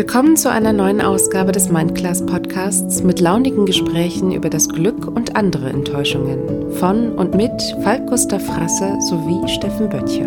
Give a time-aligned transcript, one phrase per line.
[0.00, 5.36] Willkommen zu einer neuen Ausgabe des Mindclass Podcasts mit launigen Gesprächen über das Glück und
[5.36, 7.52] andere Enttäuschungen von und mit
[7.82, 10.24] Falk Gustav Frasse sowie Steffen Böttcher.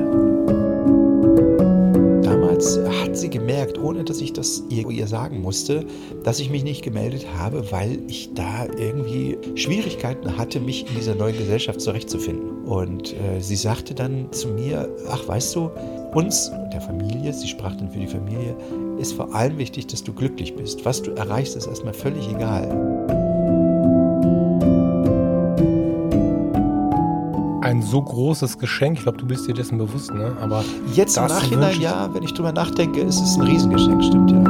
[2.21, 5.87] Damals hat sie gemerkt, ohne dass ich das ihr, ihr sagen musste,
[6.23, 11.15] dass ich mich nicht gemeldet habe, weil ich da irgendwie Schwierigkeiten hatte, mich in dieser
[11.15, 12.63] neuen Gesellschaft zurechtzufinden.
[12.65, 15.71] Und äh, sie sagte dann zu mir, ach weißt du,
[16.13, 18.55] uns, der Familie, sie sprach dann für die Familie,
[18.99, 20.85] ist vor allem wichtig, dass du glücklich bist.
[20.85, 22.69] Was du erreichst, ist erstmal völlig egal.
[27.61, 30.35] Ein so großes Geschenk, ich glaube, du bist dir dessen bewusst, ne?
[30.41, 34.43] Aber jetzt im Nachhinein, ja, wenn ich drüber nachdenke, ist es ein Riesengeschenk, stimmt ja.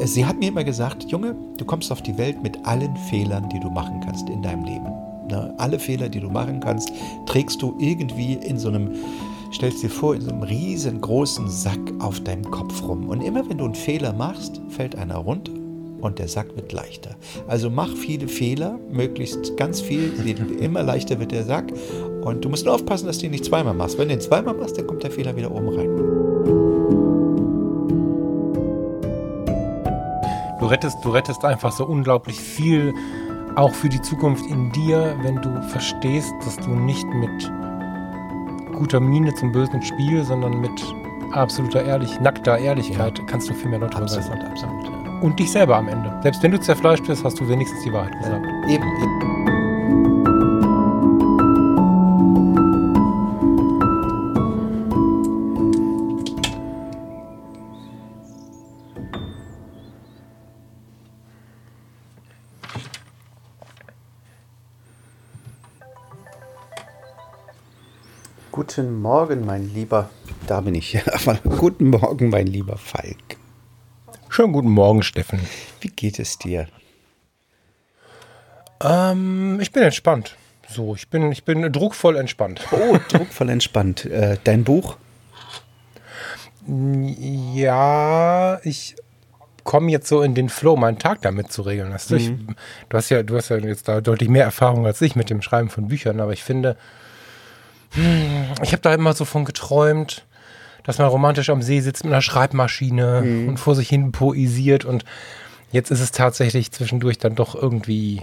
[0.00, 3.48] Äh, sie hat mir immer gesagt, Junge, du kommst auf die Welt mit allen Fehlern,
[3.50, 4.86] die du machen kannst in deinem Leben.
[5.30, 5.54] Ne?
[5.58, 6.90] Alle Fehler, die du machen kannst,
[7.26, 8.90] trägst du irgendwie in so einem,
[9.52, 13.08] stellst dir vor, in so einem riesengroßen Sack auf deinem Kopf rum.
[13.08, 15.52] Und immer wenn du einen Fehler machst, fällt einer runter
[16.00, 17.16] und der Sack wird leichter.
[17.46, 20.12] Also mach viele Fehler, möglichst ganz viel,
[20.60, 21.72] immer leichter wird der Sack.
[22.22, 23.98] Und du musst nur aufpassen, dass du ihn nicht zweimal machst.
[23.98, 25.96] Wenn du ihn zweimal machst, dann kommt der Fehler wieder oben rein.
[30.58, 32.94] Du rettest, du rettest einfach so unglaublich viel
[33.56, 37.50] auch für die Zukunft in dir, wenn du verstehst, dass du nicht mit
[38.80, 40.70] guter Miene zum bösen Spiel, sondern mit
[41.32, 43.24] absoluter Ehrlich, nackter Ehrlichkeit ja.
[43.26, 45.20] kannst du viel mehr Leute absolut, absolut, ja.
[45.20, 46.18] Und dich selber am Ende.
[46.22, 48.46] Selbst wenn du zerfleischt bist, hast du wenigstens die Wahrheit gesagt.
[48.68, 50.29] Eben, eben.
[68.60, 70.10] Guten Morgen, mein lieber.
[70.46, 70.94] Da bin ich.
[71.14, 73.38] Aber guten Morgen, mein lieber Falk.
[74.28, 75.40] Schönen guten Morgen, Steffen.
[75.80, 76.68] Wie geht es dir?
[78.84, 80.36] Ähm, ich bin entspannt.
[80.68, 82.60] So, ich bin, ich bin druckvoll entspannt.
[82.70, 84.04] Oh, druckvoll entspannt.
[84.10, 84.98] Äh, dein Buch?
[86.66, 88.94] Ja, ich
[89.64, 91.94] komme jetzt so in den Flow, meinen Tag damit zu regeln.
[91.94, 92.16] Weißt du?
[92.16, 92.20] Mhm.
[92.20, 92.56] Ich,
[92.90, 95.40] du, hast ja, du hast ja jetzt da deutlich mehr Erfahrung als ich mit dem
[95.40, 96.76] Schreiben von Büchern, aber ich finde,
[98.62, 100.24] ich habe da immer so von geträumt,
[100.84, 103.48] dass man romantisch am See sitzt mit einer Schreibmaschine mhm.
[103.48, 104.84] und vor sich hin poesiert.
[104.84, 105.04] Und
[105.72, 108.22] jetzt ist es tatsächlich zwischendurch dann doch irgendwie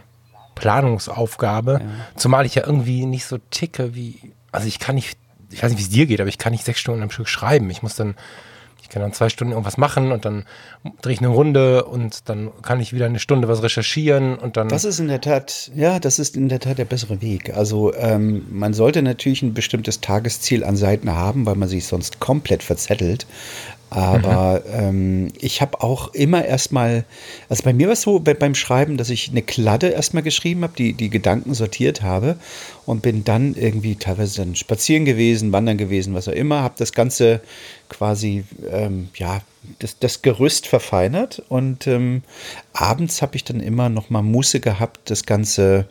[0.55, 1.81] Planungsaufgabe.
[1.81, 1.89] Ja.
[2.15, 4.33] Zumal ich ja irgendwie nicht so ticke wie.
[4.51, 5.17] Also ich kann nicht,
[5.51, 7.29] ich weiß nicht, wie es dir geht, aber ich kann nicht sechs Stunden am Stück
[7.29, 7.69] schreiben.
[7.69, 8.15] Ich muss dann
[8.81, 10.45] ich kann dann zwei Stunden irgendwas machen und dann
[11.01, 14.69] drehe ich eine Runde und dann kann ich wieder eine Stunde was recherchieren und dann.
[14.69, 17.53] Das ist in der Tat, ja, das ist in der Tat der bessere Weg.
[17.53, 22.19] Also ähm, man sollte natürlich ein bestimmtes Tagesziel an Seiten haben, weil man sich sonst
[22.19, 23.25] komplett verzettelt.
[23.89, 24.79] Aber mhm.
[24.79, 27.05] ähm, ich habe auch immer erstmal,
[27.47, 30.63] also bei mir war es so bei, beim Schreiben, dass ich eine Kladde erstmal geschrieben
[30.63, 32.37] habe, die, die Gedanken sortiert habe
[32.85, 36.91] und bin dann irgendwie teilweise dann spazieren gewesen, wandern gewesen, was auch immer, habe das
[36.91, 37.41] Ganze
[37.87, 39.41] quasi, ähm, ja,
[39.79, 42.23] das, das Gerüst verfeinert und ähm,
[42.73, 45.87] abends habe ich dann immer noch mal Muße gehabt, das Ganze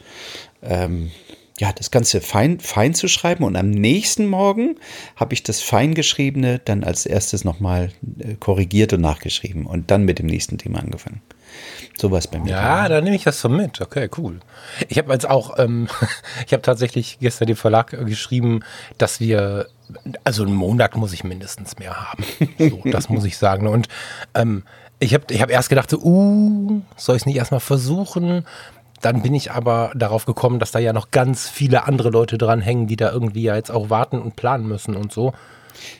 [0.62, 1.10] ähm,
[1.58, 4.76] ja, das Ganze fein, fein zu schreiben und am nächsten Morgen
[5.16, 10.18] habe ich das Feingeschriebene dann als erstes nochmal äh, korrigiert und nachgeschrieben und dann mit
[10.18, 11.22] dem nächsten Thema angefangen.
[11.96, 12.50] So was bei mir.
[12.50, 13.80] Ja, da nehme ich das so mit.
[13.80, 14.40] Okay, cool.
[14.88, 15.88] Ich habe jetzt auch, ähm,
[16.46, 18.60] ich habe tatsächlich gestern dem Verlag geschrieben,
[18.98, 19.68] dass wir,
[20.24, 22.24] also einen Monat muss ich mindestens mehr haben.
[22.58, 23.66] So, das muss ich sagen.
[23.66, 23.88] Und
[24.34, 24.64] ähm,
[24.98, 28.46] ich habe ich hab erst gedacht, so, uh, soll ich es nicht erstmal versuchen?
[29.00, 32.60] Dann bin ich aber darauf gekommen, dass da ja noch ganz viele andere Leute dran
[32.60, 35.32] hängen, die da irgendwie ja jetzt auch warten und planen müssen und so.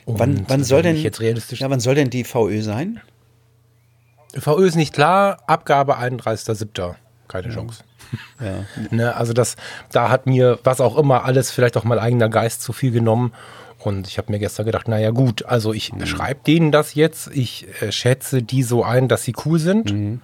[0.05, 1.61] Und wann, wann soll denn jetzt realistisch?
[1.61, 2.99] Ja, wann soll denn die VÖ sein?
[4.33, 6.95] VÖ ist nicht klar, Abgabe 31.07.
[7.27, 7.53] Keine ja.
[7.53, 7.83] Chance.
[8.39, 8.63] Ja.
[8.89, 9.57] ne, also das,
[9.91, 13.33] da hat mir was auch immer alles, vielleicht auch mein eigener Geist zu viel genommen.
[13.79, 16.05] Und ich habe mir gestern gedacht, naja gut, also ich mhm.
[16.05, 19.91] schreibe denen das jetzt, ich äh, schätze die so ein, dass sie cool sind.
[19.91, 20.21] Mhm.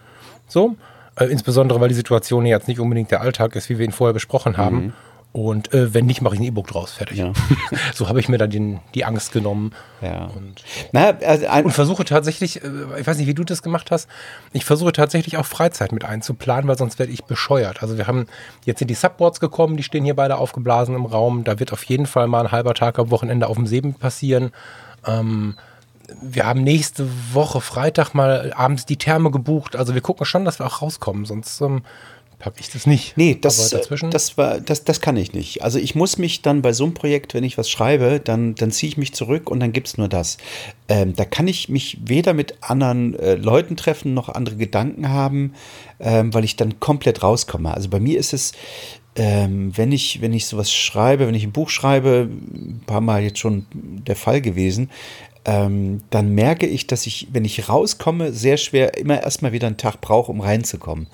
[0.48, 0.78] So.
[1.15, 4.13] Äh, insbesondere, weil die Situation jetzt nicht unbedingt der Alltag ist, wie wir ihn vorher
[4.13, 4.75] besprochen haben.
[4.75, 4.94] Mhm.
[5.33, 7.18] Und äh, wenn nicht, mache ich ein E-Book draus, fertig.
[7.18, 7.33] Ja.
[7.95, 9.71] so habe ich mir dann den, die Angst genommen.
[10.00, 10.25] Ja.
[10.25, 12.68] Und, naja, also und versuche tatsächlich, äh,
[13.00, 14.07] ich weiß nicht, wie du das gemacht hast,
[14.51, 17.81] ich versuche tatsächlich auch Freizeit mit einzuplanen, weil sonst werde ich bescheuert.
[17.81, 18.27] Also wir haben,
[18.66, 21.44] jetzt sind die Subboards gekommen, die stehen hier beide aufgeblasen im Raum.
[21.44, 24.51] Da wird auf jeden Fall mal ein halber Tag am Wochenende auf dem See passieren.
[25.07, 25.56] Ähm,
[26.22, 29.76] wir haben nächste Woche Freitag mal abends die Therme gebucht.
[29.76, 31.84] Also wir gucken schon, dass wir auch rauskommen, sonst ähm,
[32.44, 33.16] packe ich das nicht.
[33.16, 35.64] Nee, das, das, war, das, das kann ich nicht.
[35.64, 38.72] Also ich muss mich dann bei so einem Projekt, wenn ich was schreibe, dann, dann
[38.72, 40.38] ziehe ich mich zurück und dann gibt es nur das.
[40.90, 45.54] Ähm, da kann ich mich weder mit anderen äh, Leuten treffen, noch andere Gedanken haben,
[46.02, 47.74] ähm, weil ich dann komplett rauskomme.
[47.74, 48.52] Also bei mir ist es,
[49.16, 53.24] ähm, wenn ich, wenn ich sowas schreibe, wenn ich ein Buch schreibe, ein paar Mal
[53.24, 54.90] jetzt schon der Fall gewesen,
[55.45, 59.78] ähm, dann merke ich, dass ich, wenn ich rauskomme, sehr schwer immer erstmal wieder einen
[59.78, 61.07] Tag brauche, um reinzukommen.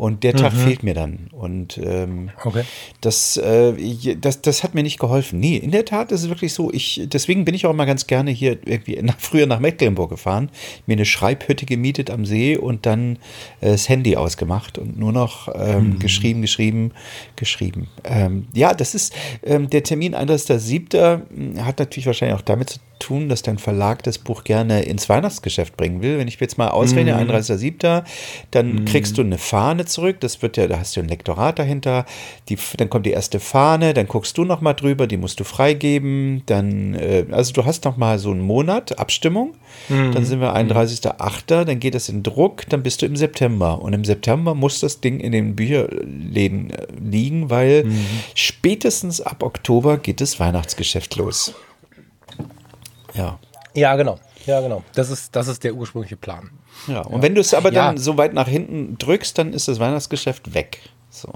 [0.00, 0.58] Und der Tag mhm.
[0.60, 1.28] fehlt mir dann.
[1.30, 2.62] Und ähm, okay.
[3.02, 3.74] das, äh,
[4.18, 5.38] das, das hat mir nicht geholfen.
[5.40, 6.72] Nee, in der Tat ist es wirklich so.
[6.72, 10.48] Ich, deswegen bin ich auch immer ganz gerne hier irgendwie nach, früher nach Mecklenburg gefahren,
[10.86, 13.16] mir eine Schreibhütte gemietet am See und dann
[13.60, 15.98] äh, das Handy ausgemacht und nur noch ähm, mhm.
[15.98, 16.92] geschrieben, geschrieben,
[17.36, 17.88] geschrieben.
[18.04, 21.20] Ähm, ja, das ist ähm, der Termin 31.07.
[21.28, 25.08] Hm, hat natürlich wahrscheinlich auch damit zu tun, dass dein Verlag das Buch gerne ins
[25.08, 26.18] Weihnachtsgeschäft bringen will.
[26.18, 26.72] Wenn ich jetzt mal mm.
[26.72, 28.04] 31.07.,
[28.52, 28.84] dann mm.
[28.84, 30.20] kriegst du eine Fahne zurück.
[30.20, 32.06] Das wird ja, da hast du ein Lektorat dahinter.
[32.48, 35.44] Die, dann kommt die erste Fahne, dann guckst du noch mal drüber, die musst du
[35.44, 36.42] freigeben.
[36.46, 39.54] Dann, äh, also du hast noch mal so einen Monat Abstimmung.
[39.88, 40.12] Mm.
[40.12, 43.82] Dann sind wir 31.08., dann geht das in Druck, dann bist du im September.
[43.82, 48.06] Und im September muss das Ding in den Bücherläden äh, liegen, weil mhm.
[48.34, 51.54] spätestens ab Oktober geht das Weihnachtsgeschäft los.
[53.14, 53.38] Ja.
[53.74, 54.18] Ja, genau.
[54.46, 54.82] Ja, genau.
[54.94, 56.50] Das ist, das ist der ursprüngliche Plan.
[56.86, 57.22] Ja, und ja.
[57.22, 58.02] wenn du es aber dann ja.
[58.02, 60.80] so weit nach hinten drückst, dann ist das Weihnachtsgeschäft weg.
[61.10, 61.32] So.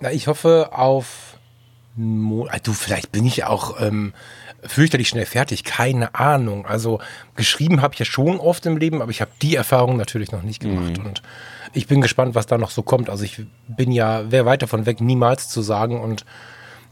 [0.00, 1.36] Na, ich hoffe auf.
[1.96, 4.14] Mo ah, du, vielleicht bin ich auch ähm,
[4.62, 5.64] fürchterlich schnell fertig.
[5.64, 6.64] Keine Ahnung.
[6.64, 7.00] Also
[7.34, 10.42] geschrieben habe ich ja schon oft im Leben, aber ich habe die Erfahrung natürlich noch
[10.42, 10.98] nicht gemacht.
[10.98, 11.06] Mhm.
[11.06, 11.22] Und
[11.72, 13.10] ich bin gespannt, was da noch so kommt.
[13.10, 16.00] Also ich bin ja, wer weit davon weg, niemals zu sagen.
[16.00, 16.24] Und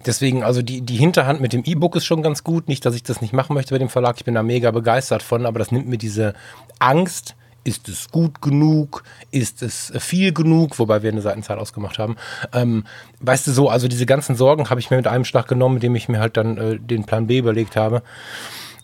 [0.06, 2.69] Deswegen, also die, die Hinterhand mit dem E-Book ist schon ganz gut.
[2.69, 4.17] Nicht, dass ich das nicht machen möchte bei dem Verlag.
[4.19, 6.35] Ich bin da mega begeistert von, aber das nimmt mir diese
[6.79, 7.35] Angst.
[7.65, 9.03] Ist es gut genug?
[9.31, 10.79] Ist es viel genug?
[10.79, 12.17] Wobei wir eine Seitenzahl ausgemacht haben.
[12.55, 12.85] Ähm,
[13.21, 15.83] weißt du so, also diese ganzen Sorgen habe ich mir mit einem Schlag genommen, mit
[15.83, 18.03] dem ich mir halt dann äh, den Plan B überlegt habe.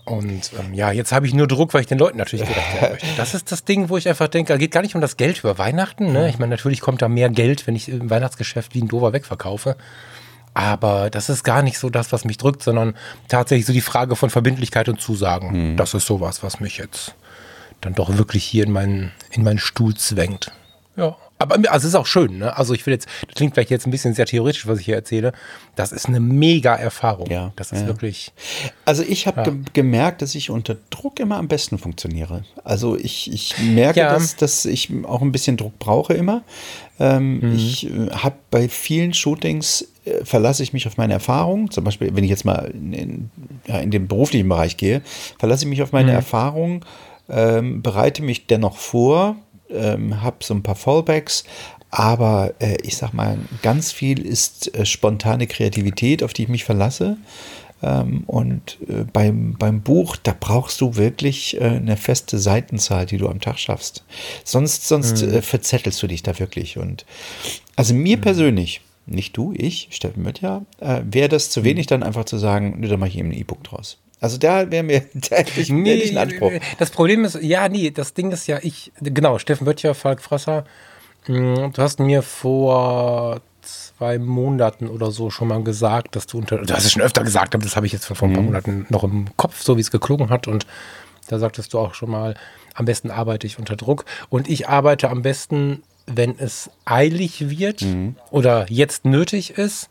[0.05, 2.99] Und ähm, ja, jetzt habe ich nur Druck, weil ich den Leuten natürlich gedacht habe.
[3.17, 5.39] Das ist das Ding, wo ich einfach denke, es geht gar nicht um das Geld
[5.39, 6.13] über Weihnachten.
[6.13, 6.29] Ne?
[6.29, 9.77] Ich meine, natürlich kommt da mehr Geld, wenn ich im Weihnachtsgeschäft wie ein Dover wegverkaufe.
[10.55, 12.95] Aber das ist gar nicht so das, was mich drückt, sondern
[13.29, 15.73] tatsächlich so die Frage von Verbindlichkeit und Zusagen.
[15.73, 15.77] Mhm.
[15.77, 17.15] Das ist sowas, was mich jetzt
[17.81, 20.53] dann doch wirklich hier in meinen, in meinen Stuhl zwängt.
[20.97, 21.17] Ja.
[21.37, 22.57] Aber also es ist auch schön, ne?
[22.57, 24.95] Also ich will jetzt, das klingt vielleicht jetzt ein bisschen sehr theoretisch, was ich hier
[24.95, 25.33] erzähle.
[25.75, 27.29] Das ist eine mega Erfahrung.
[27.29, 27.53] Ja.
[27.57, 27.87] Das ist ja.
[27.89, 28.33] wirklich.
[28.85, 29.51] Also ich habe ja.
[29.51, 32.45] ge gemerkt, dass ich unter Druck immer am besten funktioniere.
[32.63, 34.13] Also ich, ich merke, ja.
[34.15, 36.43] dass, dass ich auch ein bisschen Druck brauche immer.
[37.01, 37.57] Ähm, mhm.
[37.57, 39.89] Ich äh, habe bei vielen Shootings
[40.25, 41.71] verlasse ich mich auf meine Erfahrung.
[41.71, 43.31] Zum Beispiel, wenn ich jetzt mal in, in,
[43.67, 45.03] ja, in den beruflichen Bereich gehe,
[45.39, 46.17] verlasse ich mich auf meine mhm.
[46.17, 46.85] Erfahrung,
[47.29, 49.37] ähm, bereite mich dennoch vor,
[49.71, 51.45] ähm, habe so ein paar Fallbacks,
[51.91, 56.65] aber äh, ich sag mal, ganz viel ist äh, spontane Kreativität, auf die ich mich
[56.65, 57.17] verlasse.
[57.83, 63.19] Ähm, und äh, beim, beim Buch, da brauchst du wirklich äh, eine feste Seitenzahl, die
[63.19, 64.05] du am Tag schaffst.
[64.43, 65.35] Sonst, sonst mhm.
[65.35, 66.79] Äh, verzettelst du dich da wirklich.
[66.79, 67.05] Und
[67.77, 68.23] also mir mhm.
[68.23, 72.81] persönlich, nicht du, ich, Steffen Möttcher, äh, wäre das zu wenig, dann einfach zu sagen,
[72.81, 73.99] ne, dann mache ich eben ein E-Book draus.
[74.21, 76.53] Also da wäre mir täglich nee, ein Anspruch.
[76.79, 80.65] Das Problem ist, ja, nee, das Ding ist ja, ich, genau, Steffen Böttcher, Falk Frasser,
[81.27, 86.59] mh, du hast mir vor zwei Monaten oder so schon mal gesagt, dass du unter,
[86.59, 88.47] du hast es schon öfter gesagt, aber das habe ich jetzt vor ein paar mhm.
[88.47, 90.67] Monaten noch im Kopf, so wie es geklungen hat und
[91.29, 92.35] da sagtest du auch schon mal,
[92.75, 97.83] am besten arbeite ich unter Druck und ich arbeite am besten, wenn es eilig wird
[97.83, 98.17] mhm.
[98.31, 99.89] oder jetzt nötig ist,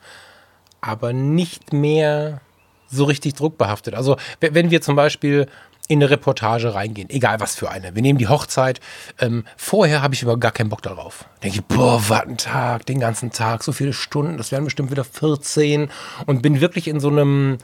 [0.82, 2.42] aber nicht mehr
[2.88, 3.96] so richtig druckbehaftet.
[3.96, 5.48] Also wenn wir zum Beispiel
[5.88, 7.94] in eine Reportage reingehen, egal was für eine.
[7.94, 8.80] Wir nehmen die Hochzeit.
[9.20, 11.26] Ähm, vorher habe ich über gar keinen Bock darauf.
[11.44, 14.92] Denke ich, boah, was ein Tag, den ganzen Tag, so viele Stunden, das wären bestimmt
[14.92, 15.90] wieder 14
[16.26, 17.58] und bin wirklich in so einem,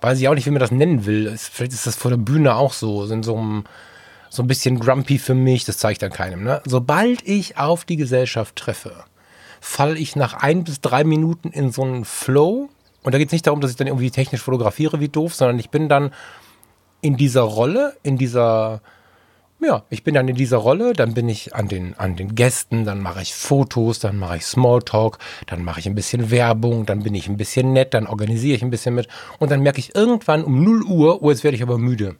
[0.00, 1.34] weiß ich auch nicht, wie man das nennen will.
[1.36, 3.64] Vielleicht ist das vor der Bühne auch so, in so einem
[4.34, 6.42] so ein bisschen grumpy für mich, das zeige ich dann keinem.
[6.42, 6.60] Ne?
[6.66, 9.04] Sobald ich auf die Gesellschaft treffe,
[9.60, 12.68] falle ich nach ein bis drei Minuten in so einen Flow
[13.04, 15.58] und da geht es nicht darum, dass ich dann irgendwie technisch fotografiere wie doof, sondern
[15.58, 16.12] ich bin dann
[17.02, 18.80] in dieser Rolle, in dieser,
[19.60, 22.86] ja, ich bin dann in dieser Rolle, dann bin ich an den, an den Gästen,
[22.86, 27.02] dann mache ich Fotos, dann mache ich Smalltalk, dann mache ich ein bisschen Werbung, dann
[27.02, 29.06] bin ich ein bisschen nett, dann organisiere ich ein bisschen mit
[29.38, 32.16] und dann merke ich irgendwann um 0 Uhr, oh, jetzt werde ich aber müde.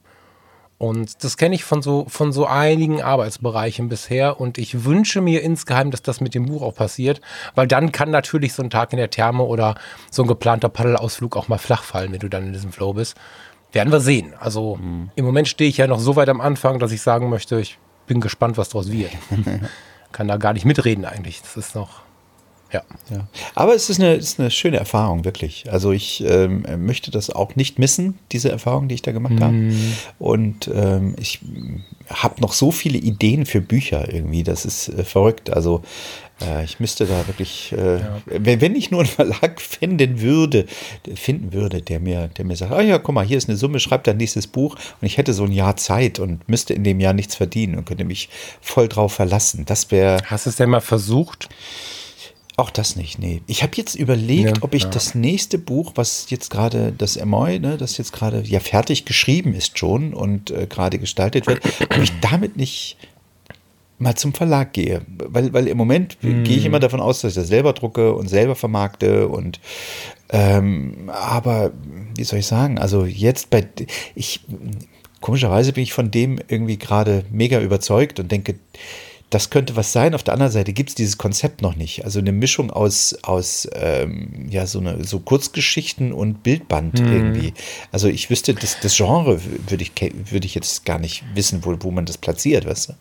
[0.77, 4.39] Und das kenne ich von so, von so einigen Arbeitsbereichen bisher.
[4.41, 7.21] Und ich wünsche mir insgeheim, dass das mit dem Buch auch passiert,
[7.55, 9.75] weil dann kann natürlich so ein Tag in der Therme oder
[10.11, 13.15] so ein geplanter Paddelausflug auch mal flach fallen, wenn du dann in diesem Flow bist.
[13.71, 14.33] Werden wir sehen.
[14.39, 15.11] Also mhm.
[15.15, 17.77] im Moment stehe ich ja noch so weit am Anfang, dass ich sagen möchte, ich
[18.07, 19.11] bin gespannt, was daraus wird.
[20.11, 21.41] kann da gar nicht mitreden eigentlich.
[21.41, 22.04] Das ist noch
[22.75, 22.83] Ja.
[23.15, 23.27] ja.
[23.53, 25.71] Aber es ist eine, ist eine schöne Erfahrung, wirklich.
[25.71, 29.43] Also ich ähm, möchte das auch nicht missen, diese Erfahrung, die ich da gemacht mm.
[29.43, 29.53] habe.
[29.53, 29.93] Mhm.
[30.19, 31.39] Und ähm, ich
[32.09, 34.43] habe noch so viele Ideen für Bücher irgendwie.
[34.43, 35.51] Das ist äh, verrückt.
[35.51, 35.83] Also
[36.41, 38.21] äh, ich müsste da wirklich, äh, ja.
[38.25, 40.65] wenn ich nur einen Verlag finden würde,
[41.15, 43.79] finden würde, der mir, der mir sagt, ah ja, guck mal, hier ist eine Summe,
[43.79, 46.99] schreib dein nächstes Buch und ich hätte so ein Jahr Zeit und müsste in dem
[46.99, 48.29] Jahr nichts verdienen und könnte mich
[48.61, 49.63] voll drauf verlassen.
[49.65, 50.19] Das wäre.
[50.25, 51.49] Hast du es denn mal versucht?
[52.57, 53.41] Auch das nicht, nee.
[53.47, 54.89] Ich habe jetzt überlegt, ja, ob ich ja.
[54.89, 59.53] das nächste Buch, was jetzt gerade, das Emoy, ne, das jetzt gerade ja fertig geschrieben
[59.53, 62.97] ist schon und äh, gerade gestaltet wird, ob ich damit nicht
[63.97, 65.01] mal zum Verlag gehe.
[65.07, 66.43] Weil, weil im Moment mm.
[66.43, 69.59] gehe ich immer davon aus, dass ich das selber drucke und selber vermarkte und
[70.29, 71.71] ähm, aber
[72.15, 73.67] wie soll ich sagen, also jetzt bei
[74.15, 74.41] ich
[75.21, 78.55] komischerweise bin ich von dem irgendwie gerade mega überzeugt und denke,
[79.35, 80.15] das könnte was sein.
[80.15, 82.05] Auf der anderen Seite gibt es dieses Konzept noch nicht.
[82.05, 87.11] Also eine Mischung aus, aus ähm, ja, so, eine, so Kurzgeschichten und Bildband mhm.
[87.11, 87.53] irgendwie.
[87.91, 89.91] Also ich wüsste, das, das Genre würde ich,
[90.31, 92.93] würd ich jetzt gar nicht wissen, wo, wo man das platziert, weißt du?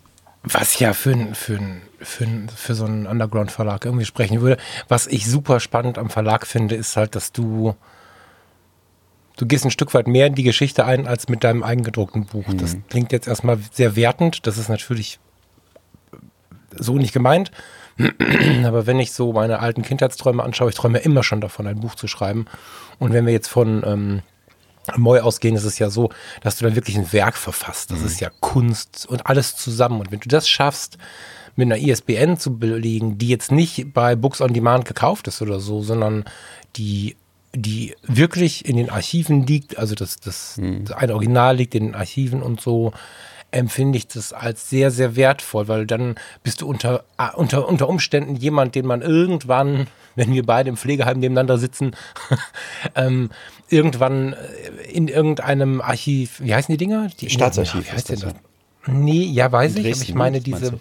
[0.43, 1.61] Was ja für, für,
[2.01, 4.61] für, für so einen Underground-Verlag irgendwie sprechen würde.
[4.89, 7.77] Was ich super spannend am Verlag finde, ist halt, dass du
[9.37, 12.49] du gehst ein Stück weit mehr in die Geschichte ein als mit deinem eigengedruckten Buch.
[12.49, 12.59] Mhm.
[12.59, 14.49] Das klingt jetzt erstmal sehr wertend.
[14.49, 15.21] Das ist natürlich
[16.79, 17.51] so nicht gemeint.
[18.65, 21.95] Aber wenn ich so meine alten Kindheitsträume anschaue, ich träume immer schon davon, ein Buch
[21.95, 22.47] zu schreiben.
[22.99, 24.23] Und wenn wir jetzt von ähm,
[24.97, 26.11] Moy ausgehen, ist es ja so,
[26.43, 27.91] dass du dann wirklich ein Werk verfasst.
[27.91, 28.07] Das mhm.
[28.07, 30.01] ist ja Kunst und alles zusammen.
[30.01, 30.99] Und wenn du das schaffst,
[31.57, 35.61] mit einer ISBN zu belegen, die jetzt nicht bei Books on Demand gekauft ist oder
[35.61, 36.25] so, sondern
[36.77, 37.17] die
[37.57, 40.87] die wirklich in den Archiven liegt, also das, das, mhm.
[40.87, 42.93] das ein Original liegt in den Archiven und so,
[43.55, 47.89] empfinde ich das als sehr, sehr wertvoll, weil dann bist du unter, ah, unter, unter
[47.89, 51.93] Umständen jemand, den man irgendwann, wenn wir beide im Pflegeheim nebeneinander sitzen,
[52.95, 53.31] ähm,
[53.69, 57.09] irgendwann äh, in irgendeinem Archiv, wie heißen die Dinger?
[57.21, 57.87] Die Staatsarchiv.
[57.87, 58.35] Wie heißt denn das?
[58.87, 60.79] Nee, ja, weiß ich, aber ich meine diese,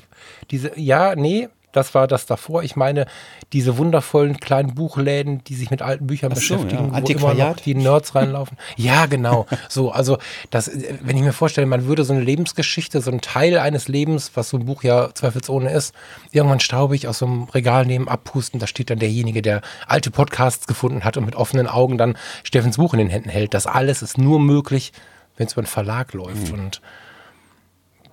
[0.51, 2.63] diese, ja, nee, das war das davor.
[2.63, 3.06] Ich meine,
[3.51, 7.01] diese wundervollen kleinen Buchläden, die sich mit alten Büchern so, beschäftigen, ja.
[7.01, 8.58] wo immer noch die Nerds reinlaufen.
[8.77, 9.46] ja, genau.
[9.68, 10.18] So, also
[10.51, 14.32] das, wenn ich mir vorstelle, man würde so eine Lebensgeschichte, so ein Teil eines Lebens,
[14.36, 15.94] was so ein Buch ja zweifelsohne ist,
[16.32, 20.68] irgendwann staubig aus so einem Regal nehmen, abpusten, da steht dann derjenige, der alte Podcasts
[20.68, 23.53] gefunden hat und mit offenen Augen dann Steffens Buch in den Händen hält.
[23.53, 24.94] Das alles ist nur möglich,
[25.38, 26.50] wenn es über einen Verlag läuft.
[26.50, 26.60] Mhm.
[26.60, 26.82] Und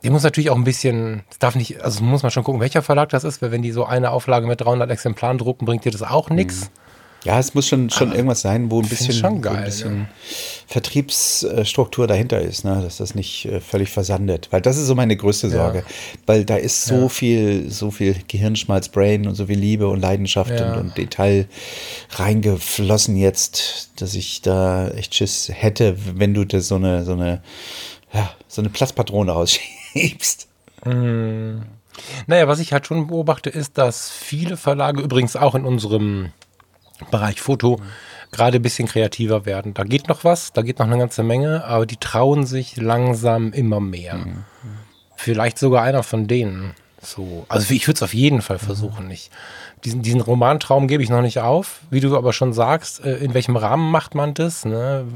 [0.03, 2.83] die muss natürlich auch ein bisschen, das darf nicht, also muss man schon gucken, welcher
[2.83, 5.93] Verlag das ist, weil wenn die so eine Auflage mit 300 Exemplaren drucken, bringt dir
[5.93, 6.63] das auch nichts.
[6.63, 6.81] Mhm.
[7.25, 10.09] Ja, es muss schon, schon irgendwas sein, wo ein bisschen, schon geil, ein bisschen ja.
[10.69, 12.81] Vertriebsstruktur dahinter ist, ne?
[12.83, 14.49] dass das nicht äh, völlig versandet.
[14.51, 15.81] Weil das ist so meine größte Sorge.
[15.81, 15.85] Ja.
[16.25, 17.09] Weil da ist so ja.
[17.11, 21.47] viel, so viel Gehirnschmalz, Brain und so viel Liebe und Leidenschaft und, und, Detail
[22.13, 27.43] reingeflossen jetzt, dass ich da echt Schiss hätte, wenn du das so eine, so eine,
[28.15, 30.49] ja, so eine Platzpatrone ausschiebst schiebst.
[30.85, 31.61] Mm.
[32.27, 36.33] Naja, was ich halt schon beobachte, ist, dass viele Verlage übrigens auch in unserem
[37.11, 37.83] Bereich Foto mhm.
[38.33, 39.75] gerade ein bisschen kreativer werden.
[39.75, 43.53] Da geht noch was, da geht noch eine ganze Menge, aber die trauen sich langsam
[43.53, 44.17] immer mehr.
[44.17, 44.45] Mhm.
[45.17, 46.75] Vielleicht sogar einer von denen.
[47.03, 49.31] So, also ich würde es auf jeden Fall versuchen, nicht.
[49.85, 51.81] Diesen, diesen Romantraum gebe ich noch nicht auf.
[51.91, 54.67] Wie du aber schon sagst, äh, in welchem Rahmen macht man das?
[54.67, 55.07] Ne?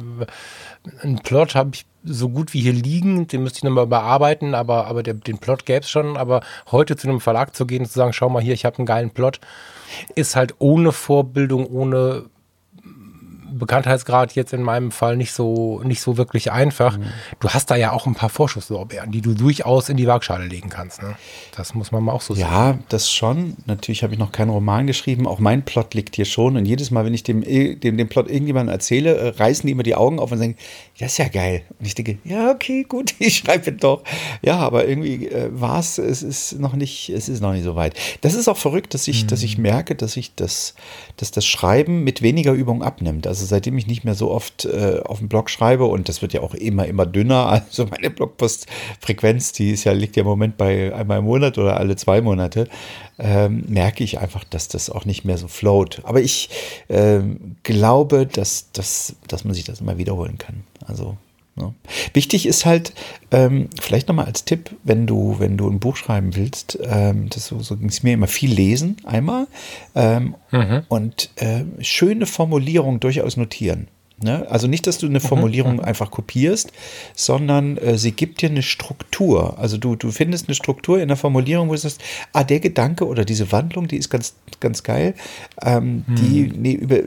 [1.03, 4.87] Ein Plot habe ich so gut wie hier liegen, den müsste ich nochmal bearbeiten, aber,
[4.87, 6.17] aber der, den Plot gäbe es schon.
[6.17, 8.79] Aber heute zu einem Verlag zu gehen und zu sagen, schau mal hier, ich habe
[8.79, 9.41] einen geilen Plot,
[10.15, 12.27] ist halt ohne Vorbildung, ohne
[13.59, 16.99] Bekanntheitsgrad jetzt in meinem Fall nicht so, nicht so wirklich einfach.
[16.99, 17.05] Mhm.
[17.41, 20.69] Du hast da ja auch ein paar Vorschusslorbeeren, die du durchaus in die Waagschale legen
[20.69, 21.03] kannst.
[21.03, 21.15] Ne?
[21.57, 22.53] Das muss man mal auch so sagen.
[22.53, 23.57] Ja, das schon.
[23.67, 25.27] Natürlich habe ich noch keinen Roman geschrieben.
[25.27, 26.57] Auch mein Plot liegt hier schon.
[26.57, 29.83] Und jedes Mal, wenn ich dem, dem, dem Plot irgendjemandem erzähle, äh, reißen die immer
[29.83, 30.57] die Augen auf und sagen,
[30.99, 31.63] das ist ja geil.
[31.79, 34.03] Und ich denke, ja, okay, gut, ich schreibe doch.
[34.43, 37.77] Ja, aber irgendwie äh, war es, es ist noch nicht, es ist noch nicht so
[37.77, 37.95] weit.
[38.21, 39.29] Das ist auch verrückt, dass ich, mhm.
[39.29, 40.75] dass ich merke, dass ich das,
[41.17, 43.27] dass das Schreiben mit weniger Übung abnimmt.
[43.27, 46.23] Also also seitdem ich nicht mehr so oft äh, auf dem Blog schreibe und das
[46.23, 47.63] wird ja auch immer, immer dünner.
[47.75, 51.77] Also meine Blogpostfrequenz, die ist ja, liegt ja im Moment bei einmal im Monat oder
[51.77, 52.69] alle zwei Monate,
[53.19, 56.01] ähm, merke ich einfach, dass das auch nicht mehr so float.
[56.05, 56.49] Aber ich
[56.89, 60.65] ähm, glaube, dass, dass, dass man sich das immer wiederholen kann.
[60.87, 61.17] Also
[61.57, 61.73] ja.
[62.13, 62.93] Wichtig ist halt,
[63.31, 67.47] ähm, vielleicht nochmal als Tipp, wenn du, wenn du ein Buch schreiben willst, ähm, das
[67.47, 69.47] so, so ging es mir immer viel lesen, einmal,
[69.95, 70.83] ähm, mhm.
[70.89, 73.89] und äh, schöne Formulierung durchaus notieren.
[74.23, 74.47] Ne?
[74.49, 76.73] Also nicht, dass du eine Formulierung einfach kopierst,
[77.15, 79.59] sondern äh, sie gibt dir eine Struktur.
[79.59, 82.01] Also du, du findest eine Struktur in der Formulierung, wo du sagst,
[82.33, 85.15] ah, der Gedanke oder diese Wandlung, die ist ganz, ganz geil.
[85.61, 87.01] Ähm, die, nee, über,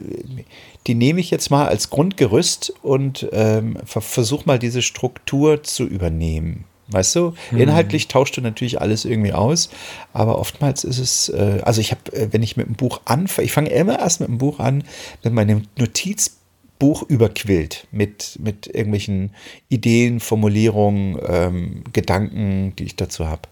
[0.88, 5.84] die nehme ich jetzt mal als Grundgerüst und ähm, ver versuch mal diese Struktur zu
[5.84, 6.65] übernehmen.
[6.89, 9.70] Weißt du, inhaltlich tauscht du natürlich alles irgendwie aus,
[10.13, 13.46] aber oftmals ist es, äh, also ich habe, äh, wenn ich mit einem Buch anfange,
[13.46, 14.86] ich fange immer erst mit einem Buch an,
[15.22, 16.38] mit meinem Notizbuch
[16.81, 19.31] überquillt mit, mit irgendwelchen
[19.69, 23.43] Ideen, Formulierungen, ähm, Gedanken, die ich dazu habe.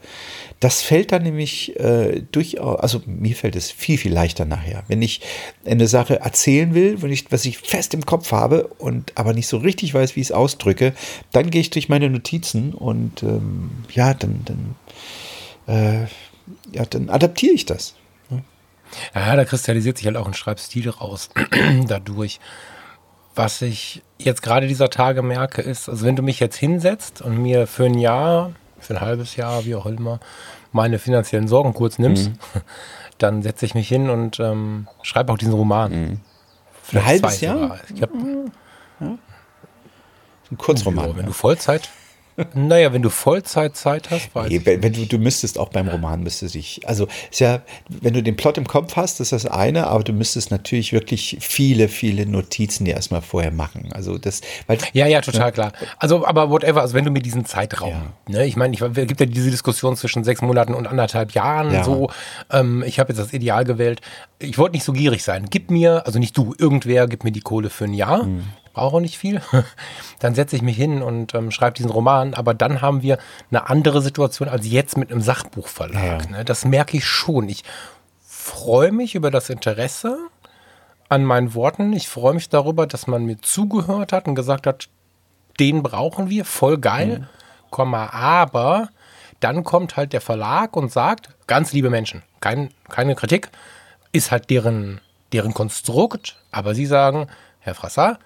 [0.60, 4.84] Das fällt dann nämlich äh, durchaus, also mir fällt es viel, viel leichter nachher.
[4.88, 5.22] Wenn ich
[5.66, 9.48] eine Sache erzählen will, wenn ich, was ich fest im Kopf habe und aber nicht
[9.48, 10.94] so richtig weiß, wie ich es ausdrücke,
[11.32, 14.76] dann gehe ich durch meine Notizen und ähm, ja, dann, dann,
[15.68, 16.08] äh,
[16.76, 17.96] ja, dann adaptiere ich das.
[19.14, 21.30] Ja, da kristallisiert sich halt auch ein Schreibstil raus
[21.88, 22.40] dadurch.
[23.36, 27.38] Was ich jetzt gerade dieser Tage merke, ist, also wenn du mich jetzt hinsetzt und
[27.38, 30.20] mir für ein Jahr, für ein halbes Jahr, wie auch immer,
[30.72, 32.32] meine finanziellen Sorgen kurz nimmst,
[33.18, 36.22] dann setze ich mich hin und ähm, schreibe auch diesen Roman.
[36.82, 37.58] Vielleicht halbes zwei Jahr?
[37.60, 37.80] sogar.
[37.94, 38.10] Ich hab,
[40.52, 41.10] Ein Kurzroman.
[41.10, 41.90] ja, wenn du Vollzeit,
[42.54, 46.22] naja, wenn du Vollzeitzeit hast, weiß Nee, wenn, wenn du, du müsstest auch beim Roman
[46.22, 49.88] müsstest dich, also ist ja, wenn du den Plot im Kopf hast, ist das eine,
[49.88, 53.90] aber du müsstest natürlich wirklich viele, viele Notizen dir erstmal vorher machen.
[53.94, 55.72] Also das, weil Ja, ja, total klar.
[55.98, 58.14] Also, aber whatever, also wenn du mir diesen Zeitraum, Ja.
[58.28, 61.72] ne, ich meine, ich, es gibt ja diese Diskussion zwischen sechs Monaten und anderthalb Jahren,
[61.74, 61.84] Ja.
[61.84, 62.10] so,
[62.52, 64.02] ähm, ich habe jetzt das Ideal gewählt.
[64.40, 65.46] Ich wollte nicht so gierig sein.
[65.50, 68.24] Gib mir, also nicht du, irgendwer, gib mir die Kohle für ein Jahr.
[68.26, 68.44] Mhm.
[68.76, 69.42] Brauche nicht viel.
[70.20, 72.34] Dann setze ich mich hin und ähm, schreibe diesen Roman.
[72.34, 73.18] Aber dann haben wir
[73.50, 76.26] eine andere Situation als jetzt mit einem Sachbuchverlag.
[76.26, 76.30] Ja.
[76.30, 76.46] Ne?
[76.46, 77.48] Das merke ich schon.
[77.48, 77.64] Ich
[78.22, 80.18] freue mich über das Interesse
[81.08, 81.94] an meinen Worten.
[81.94, 84.90] Ich freue mich darüber, dass man mir zugehört hat und gesagt hat,
[85.58, 87.30] den brauchen wir, voll geil,
[87.70, 88.90] Komma, aber
[89.40, 93.50] dann kommt halt der Verlag und sagt, ganz liebe Menschen, kein, keine Kritik,
[94.12, 95.00] ist halt deren,
[95.32, 97.28] deren Konstrukt, aber sie sagen,
[97.60, 98.20] Herr Frassar,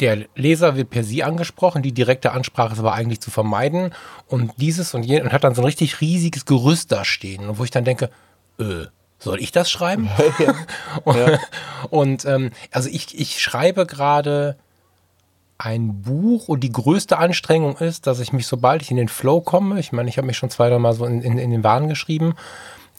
[0.00, 3.92] der Leser wird per Sie angesprochen, die direkte Ansprache ist aber eigentlich zu vermeiden.
[4.26, 7.58] Und dieses und jenes und hat dann so ein richtig riesiges Gerüst da stehen, und
[7.58, 8.10] wo ich dann denke,
[8.58, 8.86] äh,
[9.18, 10.08] soll ich das schreiben?
[11.04, 11.38] und
[11.90, 14.56] und ähm, also ich, ich schreibe gerade
[15.58, 19.40] ein Buch und die größte Anstrengung ist, dass ich mich, sobald ich in den Flow
[19.40, 21.64] komme, ich meine, ich habe mich schon zwei, drei Mal so in, in, in den
[21.64, 22.36] Wahn geschrieben,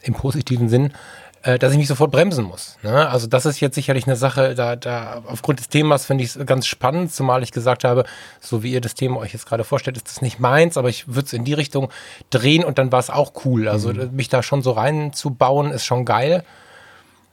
[0.02, 0.94] im positiven Sinn,
[1.42, 2.78] dass ich mich sofort bremsen muss.
[2.84, 3.10] Ne?
[3.10, 6.46] Also das ist jetzt sicherlich eine Sache, da, da aufgrund des Themas finde ich es
[6.46, 8.04] ganz spannend, zumal ich gesagt habe,
[8.42, 11.08] so wie ihr das Thema euch jetzt gerade vorstellt, ist das nicht meins, aber ich
[11.08, 11.90] würde es in die Richtung
[12.30, 13.70] drehen und dann war es auch cool.
[13.70, 16.44] Also mich da schon so reinzubauen, ist schon geil.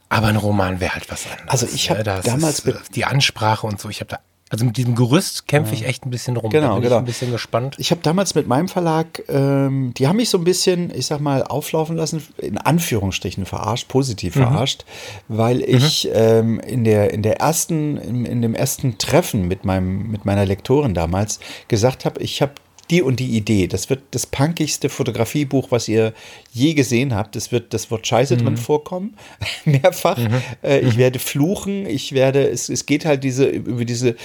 [0.09, 1.49] Aber ein Roman wäre halt was anderes.
[1.49, 2.21] Also ich hab ne?
[2.23, 5.85] Damals äh, die Ansprache und so, ich habe da, also mit diesem Gerüst kämpfe ich
[5.85, 6.49] echt ein bisschen rum.
[6.49, 6.95] Genau, da bin genau.
[6.95, 7.75] ich ein bisschen gespannt.
[7.79, 11.19] Ich habe damals mit meinem Verlag, ähm, die haben mich so ein bisschen, ich sag
[11.19, 14.85] mal, auflaufen lassen, in Anführungsstrichen verarscht, positiv verarscht,
[15.27, 20.09] weil ich ähm, in der in der ersten in, in dem ersten Treffen mit meinem
[20.09, 22.53] mit meiner Lektorin damals gesagt habe, ich habe
[22.89, 23.67] die und die Idee.
[23.67, 26.13] Das wird das punkigste Fotografiebuch, was ihr
[26.51, 27.35] je gesehen habt.
[27.35, 29.15] Es wird das Wort Scheiße drin vorkommen,
[29.65, 30.19] mehrfach.
[30.63, 31.85] Äh, ich werde fluchen.
[31.85, 32.47] Ich werde.
[32.47, 34.15] Es, es geht halt diese über diese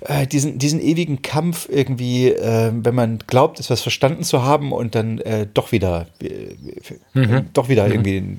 [0.00, 4.94] äh, diesen diesen ewigen Kampf irgendwie, äh, wenn man glaubt, etwas verstanden zu haben und
[4.94, 8.36] dann äh, doch wieder äh, doch wieder irgendwie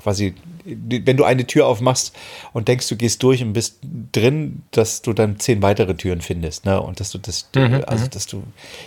[0.00, 0.34] quasi,
[0.64, 2.16] wenn du eine Tür aufmachst
[2.52, 3.78] und denkst, du gehst durch und bist
[4.12, 6.80] drin, dass du dann zehn weitere Türen findest, ne?
[6.80, 7.48] Und dass du das,
[7.86, 8.42] also dass du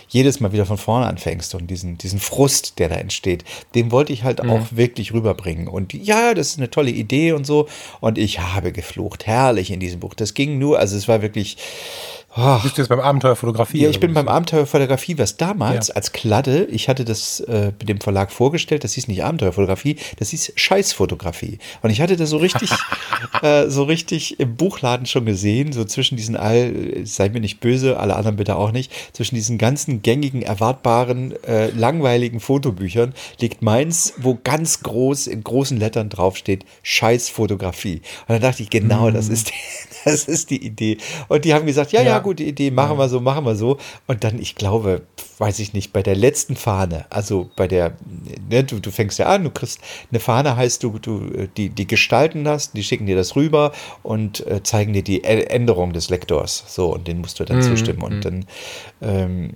[0.08, 4.12] jedes Mal wieder von vorne anfängst und diesen, diesen Frust, der da entsteht, den wollte
[4.12, 5.68] ich halt auch wirklich rüberbringen.
[5.68, 7.68] Und ja, das ist eine tolle Idee und so.
[8.00, 10.14] Und ich habe geflucht, herrlich in diesem Buch.
[10.14, 11.56] Das ging nur, also es war wirklich.
[12.36, 13.82] Oh, Bist du jetzt beim Abenteuerfotografie?
[13.82, 15.94] ja, ich bin beim Abenteuerfotografie, was damals Ja.
[15.94, 20.30] als Kladde, ich hatte das äh, mit dem Verlag vorgestellt, das hieß nicht Abenteuerfotografie, das
[20.30, 21.58] hieß Scheißfotografie.
[21.82, 22.70] Und ich hatte das so richtig,
[23.42, 26.72] äh, so richtig im Buchladen schon gesehen, so zwischen diesen all,
[27.04, 31.70] seid mir nicht böse, alle anderen bitte auch nicht, zwischen diesen ganzen gängigen, erwartbaren, äh,
[31.70, 38.02] langweiligen Fotobüchern liegt meins, wo ganz groß in großen Lettern draufsteht, Scheißfotografie.
[38.26, 39.52] Und dann dachte ich, genau, das ist,
[40.04, 40.98] das ist die Idee.
[41.28, 42.23] Und die haben gesagt, ja, ja, Ja.
[42.24, 43.78] Gute Idee, machen wir so, machen wir so.
[44.08, 45.02] Und dann, ich glaube,
[45.38, 47.96] weiß ich nicht, bei der letzten Fahne, also bei der,
[48.50, 51.86] ne, du, du fängst ja an, du kriegst eine Fahne, heißt du, du die, die
[51.86, 56.64] gestalten das, die schicken dir das rüber und äh, zeigen dir die Änderung des Lektors.
[56.68, 57.62] So, und den musst du dann mhm.
[57.62, 58.02] zustimmen.
[58.02, 58.20] Und mhm.
[58.20, 58.46] dann
[59.02, 59.50] ähm,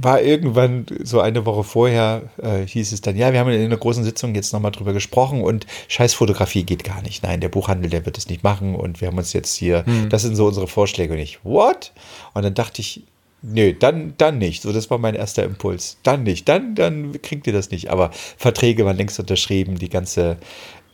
[0.00, 3.76] war irgendwann so eine Woche vorher, äh, hieß es dann, ja, wir haben in einer
[3.76, 7.22] großen Sitzung jetzt nochmal drüber gesprochen und Scheißfotografie geht gar nicht.
[7.22, 10.08] Nein, der Buchhandel, der wird es nicht machen und wir haben uns jetzt hier, mhm.
[10.08, 11.92] das sind so unsere Vorschläge und ich, what?
[12.34, 13.02] Und dann dachte ich,
[13.42, 14.62] Nö, dann, dann nicht.
[14.62, 15.98] So, das war mein erster Impuls.
[16.02, 16.48] Dann nicht.
[16.48, 17.90] Dann, dann kriegt ihr das nicht.
[17.90, 19.78] Aber Verträge waren längst unterschrieben.
[19.78, 20.38] Die ganze,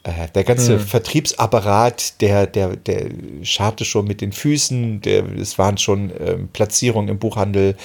[0.02, 0.80] äh, der ganze hm.
[0.80, 3.06] Vertriebsapparat, der, der, der
[3.42, 5.00] scharte schon mit den Füßen.
[5.00, 7.76] Der, es waren schon ähm, Platzierungen im Buchhandel.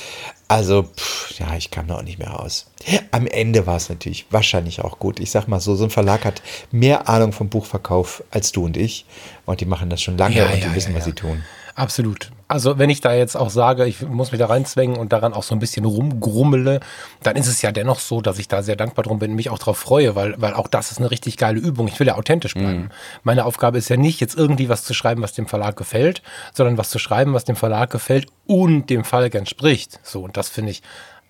[0.50, 2.70] Also, pff, ja, ich kam da auch nicht mehr raus.
[3.12, 5.22] Am Ende war es natürlich wahrscheinlich auch gut.
[5.22, 6.42] Ich sag mal so, so ein Verlag hat
[6.72, 9.06] mehr Ahnung vom Buchverkauf als du und ich.
[9.46, 11.44] Und die machen das schon lange ja, und die ja, wissen, ja, was sie tun.
[11.76, 12.32] Absolut.
[12.50, 15.44] Also wenn ich da jetzt auch sage, ich muss mich da reinzwängen und daran auch
[15.44, 16.80] so ein bisschen rumgrummele,
[17.22, 19.52] dann ist es ja dennoch so, dass ich da sehr dankbar drum bin und mich
[19.52, 21.88] auch darauf freue, weil, weil auch das ist eine richtig geile Übung.
[21.88, 22.82] Ich will ja authentisch bleiben.
[22.82, 22.90] Mhm.
[23.22, 26.80] Meine Aufgabe ist ja nicht, jetzt irgendwie was zu schreiben, was dem Verlag gefällt, sondern
[26.80, 30.00] was zu schreiben, was dem Verlag gefällt und dem Verlag entspricht.
[30.02, 30.82] So, und das finde ich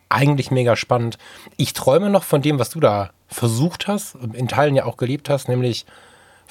[0.08, 1.18] eigentlich mega spannend.
[1.58, 5.30] Ich träume noch von dem, was du da versucht hast, in Teilen ja auch gelebt
[5.30, 5.86] hast, nämlich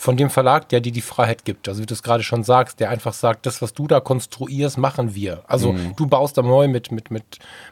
[0.00, 1.68] von dem Verlag, der dir die Freiheit gibt.
[1.68, 4.78] Also wie du es gerade schon sagst, der einfach sagt, das, was du da konstruierst,
[4.78, 5.42] machen wir.
[5.48, 5.94] Also mhm.
[5.96, 7.24] du baust da neu mit, mit, mit,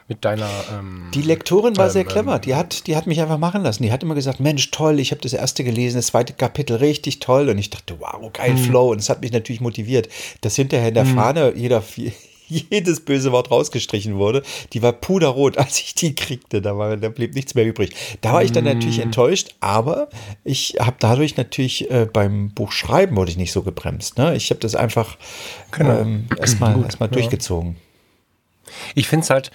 [0.09, 0.49] mit deiner.
[0.77, 2.37] Ähm, die Lektorin war ähm, sehr clever.
[2.39, 3.81] Die hat, die hat mich einfach machen lassen.
[3.83, 7.19] Die hat immer gesagt, Mensch, toll, ich habe das erste gelesen, das zweite Kapitel richtig
[7.19, 7.47] toll.
[7.47, 8.57] Und ich dachte, wow, geil mhm.
[8.57, 8.91] Flow.
[8.91, 10.09] Und es hat mich natürlich motiviert,
[10.41, 11.15] dass hinterher in der mhm.
[11.15, 11.81] Fahne jeder
[12.69, 14.43] jedes böse Wort rausgestrichen wurde.
[14.73, 16.61] Die war puderrot, als ich die kriegte.
[16.61, 17.91] Da, war, da blieb nichts mehr übrig.
[18.21, 19.03] Da war ich dann natürlich mm.
[19.03, 20.09] enttäuscht, aber
[20.43, 24.17] ich habe dadurch natürlich äh, beim Buchschreiben wurde ich nicht so gebremst.
[24.17, 24.35] Ne?
[24.35, 25.17] Ich habe das einfach
[25.71, 25.99] genau.
[25.99, 27.07] ähm, erstmal erst ja.
[27.07, 27.75] durchgezogen.
[28.95, 29.51] Ich finde es halt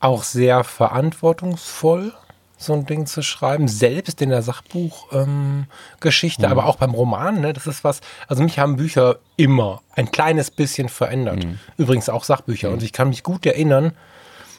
[0.00, 2.12] auch sehr verantwortungsvoll
[2.58, 6.52] so ein Ding zu schreiben, selbst in der Sachbuchgeschichte, ähm, mhm.
[6.52, 10.50] aber auch beim Roman, ne, das ist was, also mich haben Bücher immer ein kleines
[10.50, 11.44] bisschen verändert.
[11.44, 11.58] Mhm.
[11.76, 12.68] Übrigens auch Sachbücher.
[12.68, 12.74] Mhm.
[12.74, 13.92] Und ich kann mich gut erinnern,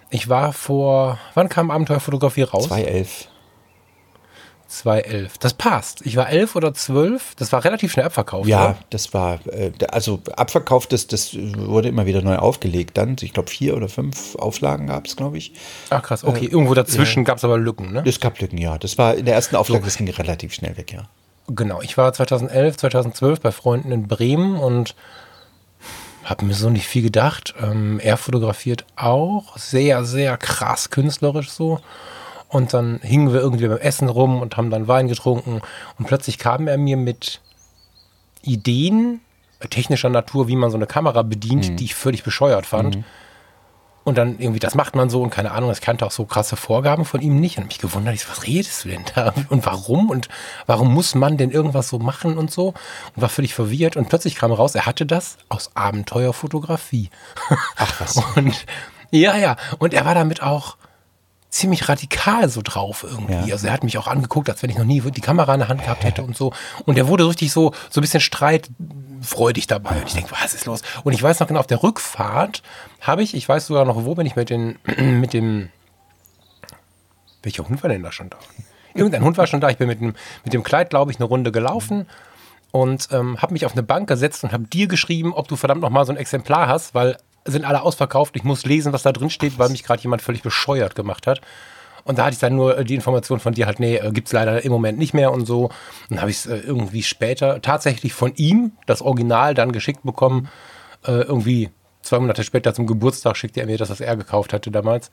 [0.10, 2.68] ich war vor, wann kam Abenteuerfotografie raus?
[2.68, 3.28] 2011.
[4.70, 5.38] 2011.
[5.40, 6.06] Das passt.
[6.06, 7.34] Ich war elf oder zwölf.
[7.36, 8.48] Das war relativ schnell abverkauft.
[8.48, 8.78] Ja, oder?
[8.92, 12.98] das war, äh, also abverkauft, das, das wurde immer wieder neu aufgelegt.
[12.98, 15.54] Dann, ich glaube, vier oder fünf Auflagen gab es, glaube ich.
[15.90, 16.46] Ach krass, okay.
[16.46, 17.26] Äh, Irgendwo dazwischen ja.
[17.26, 18.04] gab es aber Lücken, ne?
[18.06, 18.78] Es gab Lücken, ja.
[18.78, 19.88] Das war in der ersten Auflage, so.
[19.88, 21.10] das ging relativ schnell weg, ja.
[21.48, 21.82] Genau.
[21.82, 24.96] Ich war 2011, 2012 bei Freunden in Bremen und
[26.24, 27.56] habe mir so nicht viel gedacht.
[27.60, 31.80] Ähm, er fotografiert auch sehr, sehr krass künstlerisch so.
[32.50, 35.62] Und dann hingen wir irgendwie beim Essen rum und haben dann Wein getrunken.
[35.98, 37.42] Und plötzlich kam er mir mit
[38.42, 39.22] Ideen
[39.68, 41.76] technischer Natur, wie man so eine Kamera bedient, mhm.
[41.76, 42.98] die ich völlig bescheuert fand.
[42.98, 43.04] Mhm.
[44.06, 46.56] Und dann irgendwie, das macht man so und keine Ahnung, ich kannte auch so krasse
[46.56, 47.58] Vorgaben von ihm nicht.
[47.58, 49.34] Und mich gewundert, ich so, was redest du denn da?
[49.50, 50.10] Und warum?
[50.10, 50.30] Und
[50.66, 52.70] warum muss man denn irgendwas so machen und so?
[53.16, 53.98] Und war völlig verwirrt.
[53.98, 57.12] Und plötzlich kam raus, er hatte das aus Abenteuerfotografie.
[57.76, 58.18] Ach was.
[58.36, 58.66] Und
[59.12, 59.58] ja, ja.
[59.78, 60.78] Und er war damit auch
[61.50, 63.48] ziemlich radikal so drauf irgendwie.
[63.48, 63.54] Ja.
[63.54, 65.68] Also er hat mich auch angeguckt, als wenn ich noch nie die Kamera in der
[65.68, 66.54] Hand gehabt hätte und so.
[66.86, 70.00] Und er wurde richtig so, so ein bisschen streitfreudig dabei.
[70.00, 70.82] Und ich denke, was ist los?
[71.04, 72.62] Und ich weiß noch genau, auf der Rückfahrt
[73.02, 75.70] habe ich, ich weiß sogar noch, wo bin ich mit den, mit dem,
[77.42, 78.38] welcher Hund war denn da schon da?
[78.94, 79.70] Irgendein Hund war schon da.
[79.70, 82.08] Ich bin mit dem, mit dem Kleid, glaube ich, eine Runde gelaufen
[82.72, 85.82] und ähm, habe mich auf eine Bank gesetzt und habe dir geschrieben, ob du verdammt
[85.82, 87.18] noch mal so ein Exemplar hast, weil
[87.52, 88.36] sind alle ausverkauft.
[88.36, 91.42] Ich muss lesen, was da drin steht, weil mich gerade jemand völlig bescheuert gemacht hat.
[92.04, 94.28] Und da hatte ich dann nur äh, die Information von dir halt, nee, äh, gibt
[94.28, 95.66] es leider im Moment nicht mehr und so.
[95.66, 95.72] Und
[96.10, 100.50] dann habe ich es äh, irgendwie später tatsächlich von ihm, das Original, dann geschickt bekommen.
[101.06, 101.70] irgendwie
[102.02, 105.12] zwei Monate später zum Geburtstag schickte er mir das, was er gekauft hatte damals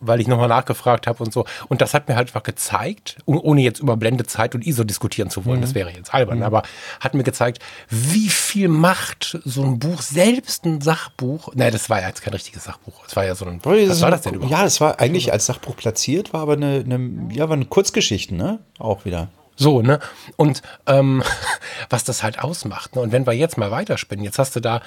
[0.00, 1.44] weil ich nochmal nachgefragt habe und so.
[1.68, 5.44] Und das hat mir halt einfach gezeigt, ohne jetzt über Blendezeit und ISO diskutieren zu
[5.44, 5.62] wollen, mhm.
[5.62, 6.44] das wäre jetzt albern, mhm.
[6.44, 6.62] aber
[7.00, 7.58] hat mir gezeigt,
[7.88, 12.32] wie viel Macht so ein Buch, selbst ein Sachbuch, nein, das war ja jetzt kein
[12.32, 14.52] richtiges Sachbuch, es war ja so ein, was das war das denn überhaupt?
[14.52, 18.34] Ja, es war eigentlich als Sachbuch platziert, war aber eine, eine ja, war eine Kurzgeschichte,
[18.34, 19.28] ne, auch wieder.
[19.56, 20.00] So, ne?
[20.36, 21.22] Und ähm,
[21.90, 22.96] was das halt ausmacht.
[22.96, 23.02] Ne?
[23.02, 24.80] Und wenn wir jetzt mal weiterspinnen, jetzt hast du da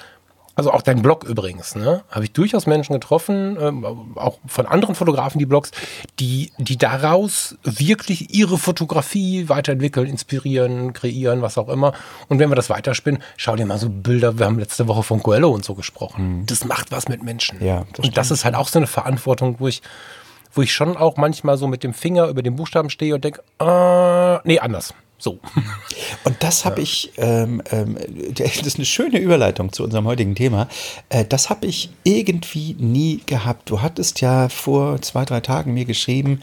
[0.56, 2.04] also auch dein Blog übrigens, ne?
[2.10, 5.72] Habe ich durchaus Menschen getroffen, ähm, auch von anderen Fotografen, die Blogs,
[6.20, 11.94] die, die daraus wirklich ihre Fotografie weiterentwickeln, inspirieren, kreieren, was auch immer.
[12.30, 15.24] Und wenn wir das weiterspinnen, schau dir mal so Bilder, wir haben letzte Woche von
[15.24, 16.42] Coelho und so gesprochen.
[16.42, 16.46] Mhm.
[16.46, 17.64] Das macht was mit Menschen.
[17.64, 19.82] Ja, das und das ist halt auch so eine Verantwortung, wo ich,
[20.54, 23.42] wo ich schon auch manchmal so mit dem Finger über den Buchstaben stehe und denke,
[23.60, 25.40] äh, nee, anders So.
[26.26, 26.84] Und das habe ja.
[26.84, 27.98] ich, ähm, ähm,
[28.36, 30.68] das ist eine schöne Überleitung zu unserem heutigen Thema.
[31.08, 33.70] Äh, das habe ich irgendwie nie gehabt.
[33.70, 36.42] Du hattest ja vor zwei, drei Tagen mir geschrieben,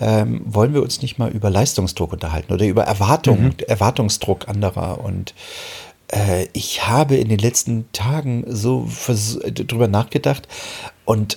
[0.00, 3.54] ähm, wollen wir uns nicht mal über Leistungsdruck unterhalten oder über Erwartung, mhm.
[3.68, 5.04] Erwartungsdruck anderer.
[5.04, 5.34] Und
[6.08, 8.88] äh, ich habe in den letzten Tagen so
[9.44, 10.48] drüber nachgedacht
[11.04, 11.36] und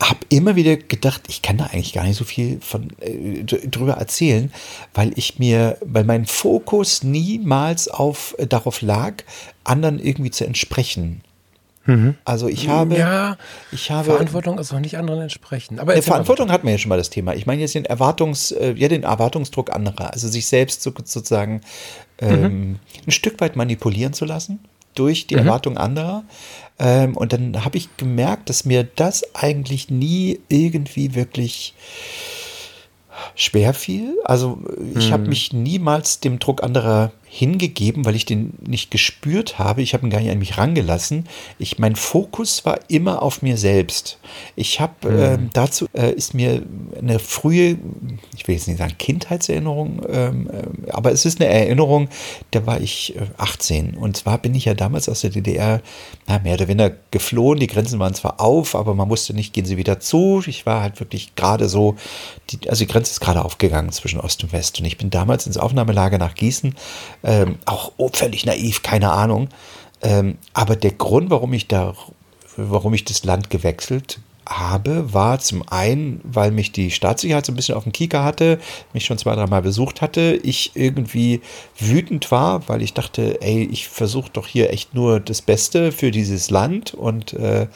[0.00, 3.94] habe immer wieder gedacht, ich kann da eigentlich gar nicht so viel von äh, drüber
[3.94, 4.52] erzählen,
[4.94, 9.14] weil ich mir, weil mein Fokus niemals auf äh, darauf lag,
[9.64, 11.22] anderen irgendwie zu entsprechen.
[11.86, 12.16] Mhm.
[12.24, 13.36] Also ich habe, ja,
[13.72, 15.78] ich habe Verantwortung ist auch nicht anderen entsprechen.
[15.78, 17.34] Aber Verantwortung hatten wir ja schon mal das Thema.
[17.34, 21.60] Ich meine jetzt den Erwartungs, äh, ja den Erwartungsdruck anderer, also sich selbst so, sozusagen
[22.18, 22.78] ähm, mhm.
[23.06, 24.58] ein Stück weit manipulieren zu lassen
[24.94, 25.42] durch die mhm.
[25.42, 26.24] Erwartung anderer.
[26.78, 31.74] Ähm, und dann habe ich gemerkt, dass mir das eigentlich nie irgendwie wirklich
[33.34, 34.16] schwer fiel.
[34.24, 34.58] Also
[34.94, 35.12] ich mhm.
[35.12, 39.82] habe mich niemals dem Druck anderer hingegeben, weil ich den nicht gespürt habe.
[39.82, 41.24] Ich habe ihn gar nicht an mich rangelassen.
[41.58, 44.18] Ich, mein Fokus war immer auf mir selbst.
[44.54, 45.18] Ich habe mhm.
[45.18, 46.62] äh, dazu äh, ist mir
[46.98, 47.76] eine frühe,
[48.34, 52.08] ich will jetzt nicht sagen Kindheitserinnerung, ähm, äh, aber es ist eine Erinnerung,
[52.52, 55.82] da war ich 18 äh, und zwar bin ich ja damals aus der DDR
[56.26, 57.60] na, mehr oder weniger geflohen.
[57.60, 60.42] Die Grenzen waren zwar auf, aber man wusste nicht, gehen sie wieder zu.
[60.46, 61.96] Ich war halt wirklich gerade so,
[62.48, 65.46] die, also die Grenze ist gerade aufgegangen zwischen Ost und West und ich bin damals
[65.46, 66.74] ins Aufnahmelager nach Gießen
[67.26, 69.48] ähm, auch völlig naiv, keine Ahnung.
[70.00, 71.94] Ähm, aber der Grund, warum ich da,
[72.56, 77.56] warum ich das Land gewechselt habe, war zum einen, weil mich die Staatssicherheit so ein
[77.56, 78.60] bisschen auf dem Kieker hatte,
[78.92, 81.40] mich schon zwei, dreimal besucht hatte, ich irgendwie
[81.76, 86.12] wütend war, weil ich dachte, ey, ich versuche doch hier echt nur das Beste für
[86.12, 87.66] dieses Land und äh,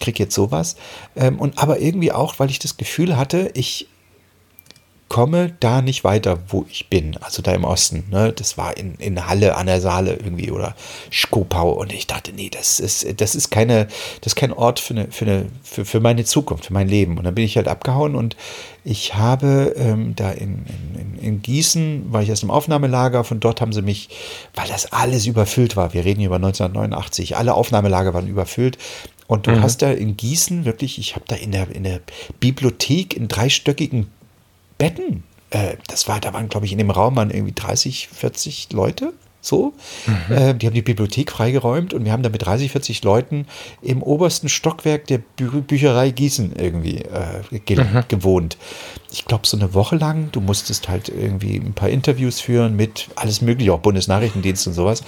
[0.00, 0.74] krieg jetzt sowas.
[1.14, 3.86] Ähm, und aber irgendwie auch, weil ich das Gefühl hatte, ich
[5.08, 8.04] komme da nicht weiter, wo ich bin, also da im Osten.
[8.10, 8.32] Ne?
[8.32, 10.74] Das war in, in Halle an der Saale irgendwie oder
[11.10, 13.86] Skopau und ich dachte, nee, das ist, das ist keine,
[14.20, 17.16] das ist kein Ort für, eine, für, eine, für, für meine Zukunft, für mein Leben.
[17.16, 18.36] Und dann bin ich halt abgehauen und
[18.84, 23.60] ich habe ähm, da in, in, in Gießen, war ich erst im Aufnahmelager, von dort
[23.60, 24.10] haben sie mich,
[24.54, 28.78] weil das alles überfüllt war, wir reden über 1989, alle Aufnahmelager waren überfüllt,
[29.26, 29.62] und du mhm.
[29.62, 32.00] hast da in Gießen wirklich, ich habe da in der, in der
[32.40, 34.06] Bibliothek in dreistöckigen
[34.78, 35.24] Betten.
[35.50, 39.12] Äh, das war, da waren, glaube ich, in dem Raum waren irgendwie 30, 40 Leute.
[39.40, 39.72] So.
[40.06, 40.36] Mhm.
[40.36, 43.46] Äh, die haben die Bibliothek freigeräumt und wir haben da mit 30, 40 Leuten
[43.82, 48.04] im obersten Stockwerk der Bü Bücherei Gießen irgendwie äh, ge mhm.
[48.08, 48.58] gewohnt.
[49.10, 53.08] Ich glaube, so eine Woche lang, du musstest halt irgendwie ein paar Interviews führen mit
[53.14, 55.02] alles Mögliche, auch Bundesnachrichtendienst und sowas.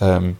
[0.00, 0.36] Ähm,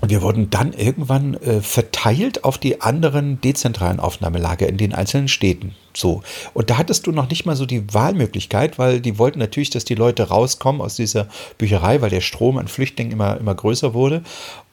[0.00, 5.26] und wir wurden dann irgendwann äh, verteilt auf die anderen dezentralen Aufnahmelager in den einzelnen
[5.26, 5.74] Städten.
[5.92, 6.22] So.
[6.54, 9.84] Und da hattest du noch nicht mal so die Wahlmöglichkeit, weil die wollten natürlich, dass
[9.84, 11.26] die Leute rauskommen aus dieser
[11.58, 14.22] Bücherei, weil der Strom an Flüchtlingen immer, immer größer wurde.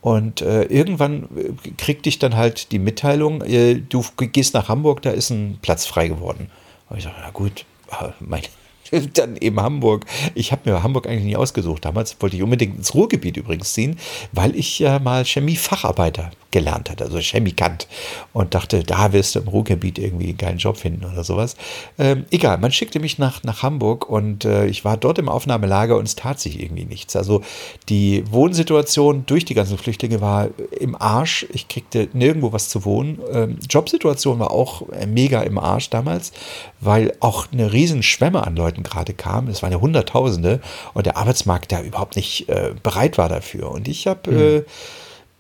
[0.02, 5.02] Und äh, irgendwann äh, kriegte ich dann halt die Mitteilung, äh, du gehst nach Hamburg,
[5.02, 6.52] da ist ein Platz frei geworden.
[6.90, 8.44] Und ich sage, na gut, äh, mein
[9.14, 10.06] dann eben Hamburg.
[10.34, 11.86] Ich habe mir Hamburg eigentlich nie ausgesucht.
[11.86, 13.98] Damals wollte ich unbedingt ins Ruhrgebiet übrigens ziehen,
[14.32, 17.86] weil ich ja mal Chemiefacharbeiter gelernt hatte, also Chemikant.
[18.32, 21.58] Und dachte, da wirst du im Ruhrgebiet irgendwie einen geilen Job finden oder sowas.
[22.00, 25.98] Ähm, egal, man schickte mich nach, nach Hamburg und äh, ich war dort im Aufnahmelager
[25.98, 27.18] und es tat sich irgendwie nichts.
[27.18, 27.42] Also
[27.90, 30.48] die Wohnsituation durch die ganzen Flüchtlinge war
[30.80, 31.46] im Arsch.
[31.52, 33.20] Ich kriegte nirgendwo was zu wohnen.
[33.34, 36.32] Ähm, Jobsituation war auch äh, mega im Arsch damals,
[36.80, 39.50] weil auch eine riesen Schwemme an Leuten gerade kam.
[39.50, 40.62] Es waren ja Hunderttausende
[40.94, 43.72] und der Arbeitsmarkt da überhaupt nicht äh, bereit war dafür.
[43.72, 44.38] Und ich habe mhm.
[44.40, 44.64] äh,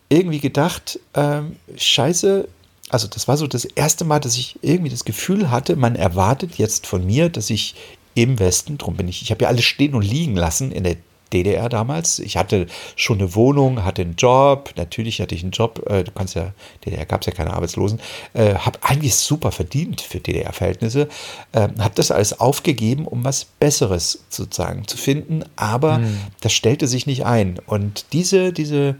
[0.09, 2.47] irgendwie gedacht, ähm, scheiße,
[2.89, 6.57] also das war so das erste Mal, dass ich irgendwie das Gefühl hatte, man erwartet
[6.57, 7.75] jetzt von mir, dass ich
[8.13, 10.95] im Westen, drum bin ich, ich habe ja alles stehen und liegen lassen in der
[11.33, 12.19] DDR damals.
[12.19, 16.11] Ich hatte schon eine Wohnung, hatte einen Job, natürlich hatte ich einen Job, äh, du
[16.11, 16.53] kannst ja,
[16.85, 17.99] DDR gab es ja keine Arbeitslosen,
[18.33, 21.09] äh, habe eigentlich super verdient für DDR-Verhältnisse,
[21.51, 26.19] äh, habe das alles aufgegeben, um was Besseres sozusagen zu finden, aber mhm.
[26.41, 27.59] das stellte sich nicht ein.
[27.65, 28.95] Und diese, diese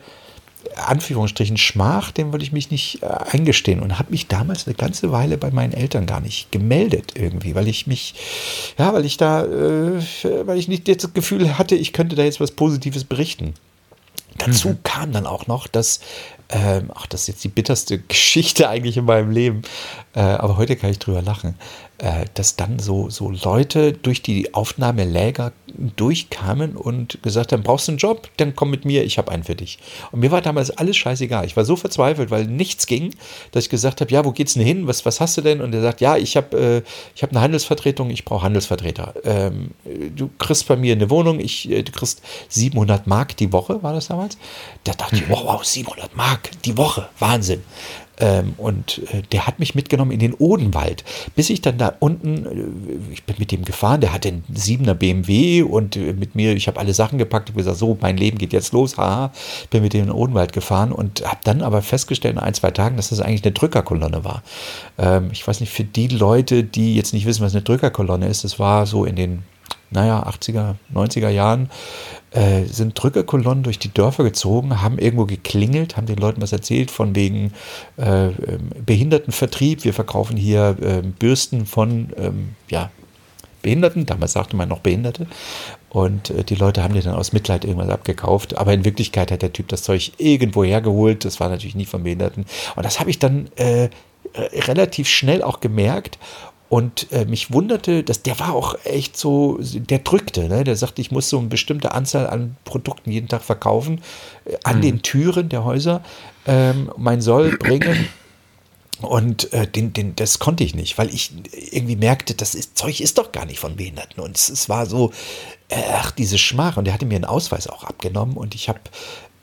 [0.76, 5.12] Anführungsstrichen Schmach, dem wollte ich mich nicht äh, eingestehen und habe mich damals eine ganze
[5.12, 8.16] Weile bei meinen Eltern gar nicht gemeldet irgendwie, weil ich mich,
[8.78, 10.02] ja, weil ich da, äh,
[10.46, 13.54] weil ich nicht das Gefühl hatte, ich könnte da jetzt was Positives berichten.
[14.38, 14.84] Dazu mhm.
[14.84, 16.02] kam dann auch noch, dass
[16.50, 19.64] ähm, ach, das ist jetzt die bitterste Geschichte eigentlich in meinem Leben,
[20.14, 21.56] äh, aber heute kann ich drüber lachen,
[21.98, 25.54] äh, dass dann so, so Leute durch die Aufnahmeläger
[25.96, 28.30] durchkamen und gesagt haben, brauchst du einen Job?
[28.38, 29.80] Dann komm mit mir, ich habe einen für dich.
[30.12, 31.46] Und mir war damals alles scheißegal.
[31.46, 33.14] Ich war so verzweifelt, weil nichts ging,
[33.52, 34.88] dass ich gesagt habe, ja, wo geht's denn hin?
[34.88, 35.62] Was, was hast du denn?
[35.62, 39.14] Und er sagt, ja, ich habe äh, hab eine Handelsvertretung, ich brauche Handelsvertreter.
[39.24, 39.72] Ähm,
[40.16, 43.94] du kriegst bei mir eine Wohnung, ich, äh, du kriegst 700 Mark die Woche, war
[43.94, 44.38] das damals?
[44.84, 45.32] Da dachte ich, mhm.
[45.32, 47.64] wow, wow, 700 Mark die Woche, Wahnsinn.
[48.20, 51.04] Ähm, und äh, der hat mich mitgenommen in den Odenwald,
[51.36, 54.94] bis ich dann da unten, äh, ich bin mit dem gefahren, der hatte einen 7er
[54.94, 58.38] BMW und äh, mit mir, ich habe alle Sachen gepackt und gesagt, so, mein Leben
[58.38, 59.32] geht jetzt los, haha,
[59.70, 62.72] bin mit dem in den Odenwald gefahren und habe dann aber festgestellt in ein, zwei
[62.72, 64.44] Tagen, dass das eigentlich eine Drückerkolonne war.
[64.98, 68.44] Ähm, ich weiß nicht, für die Leute, die jetzt nicht wissen, was eine Drückerkolonne ist,
[68.44, 69.44] das war so in den
[69.92, 71.70] naja, 80er, 90er Jahren,
[72.32, 76.92] äh, sind Drückerkolonnen durch die Dörfer gezogen, haben irgendwo geklingelt, haben den Leuten was erzählt
[76.92, 77.54] von wegen
[77.98, 79.84] äh, ähm, Behindertenvertrieb.
[79.84, 82.92] Wir verkaufen hier äh, Bürsten von ähm, ja,
[83.62, 85.28] Behinderten, damals sagte man noch Behinderte.
[85.90, 88.58] Und äh, die Leute haben dir dann aus Mitleid irgendwas abgekauft.
[88.58, 91.26] Aber in Wirklichkeit hat der Typ das Zeug irgendwo hergeholt.
[91.26, 92.46] Das war natürlich nie von Behinderten.
[92.76, 93.90] Und das habe ich dann äh,
[94.36, 96.20] relativ schnell auch gemerkt
[96.68, 100.64] und äh, mich wunderte, dass der war auch echt so, der drückte, ne?
[100.64, 104.02] der sagte, ich muss so eine bestimmte Anzahl an Produkten jeden Tag verkaufen,
[104.46, 104.82] äh, an mhm.
[104.82, 106.04] den Türen der Häuser,
[106.48, 108.08] ähm, mein Soll bringen.
[109.02, 111.34] Und äh, den, den, das konnte ich nicht, weil ich
[111.72, 114.24] irgendwie merkte, das ist, Zeug ist doch gar nicht von Behinderten.
[114.24, 115.12] Und es, es war so,
[115.68, 116.78] äh, ach, diese Schmach.
[116.78, 118.80] Und der hatte mir einen Ausweis auch abgenommen und ich habe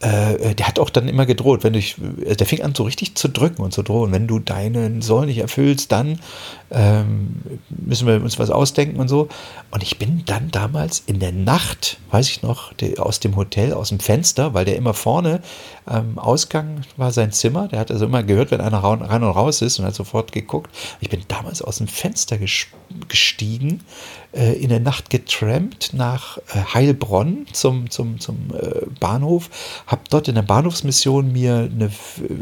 [0.03, 3.15] äh, der hat auch dann immer gedroht, wenn du, äh, der fing an so richtig
[3.15, 6.19] zu drücken und zu drohen, wenn du deinen Soll nicht erfüllst, dann
[6.73, 7.37] ähm,
[7.69, 9.29] müssen wir uns was ausdenken und so.
[9.71, 13.73] Und ich bin dann damals in der Nacht, weiß ich noch, die, aus dem Hotel,
[13.73, 15.41] aus dem Fenster, weil der immer vorne
[15.87, 19.31] am ähm, Ausgang war sein Zimmer, der hat also immer gehört, wenn einer rein und
[19.31, 20.71] raus ist und hat sofort geguckt.
[21.01, 22.38] Ich bin damals aus dem Fenster
[23.09, 23.85] gestiegen,
[24.33, 29.51] äh, in der Nacht getrampt nach äh, Heilbronn zum, zum, zum äh, Bahnhof,
[29.87, 31.90] habe dort in der Bahnhofsmission mir eine,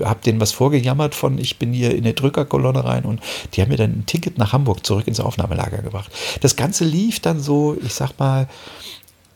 [0.05, 3.21] habe denen was vorgejammert von, ich bin hier in der Drückerkolonne rein und
[3.53, 6.11] die haben mir dann ein Ticket nach Hamburg zurück ins Aufnahmelager gebracht.
[6.41, 8.49] Das Ganze lief dann so, ich sag mal,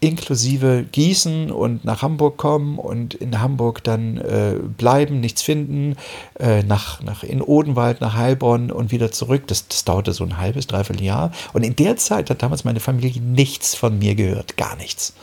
[0.05, 5.97] inklusive Gießen und nach Hamburg kommen und in Hamburg dann äh, bleiben, nichts finden,
[6.39, 9.47] äh, nach, nach in Odenwald, nach Heilbronn und wieder zurück.
[9.47, 11.33] Das, das dauerte so ein halbes, dreiviertel Jahr.
[11.53, 15.15] Und in der Zeit hat damals meine Familie nichts von mir gehört, gar nichts.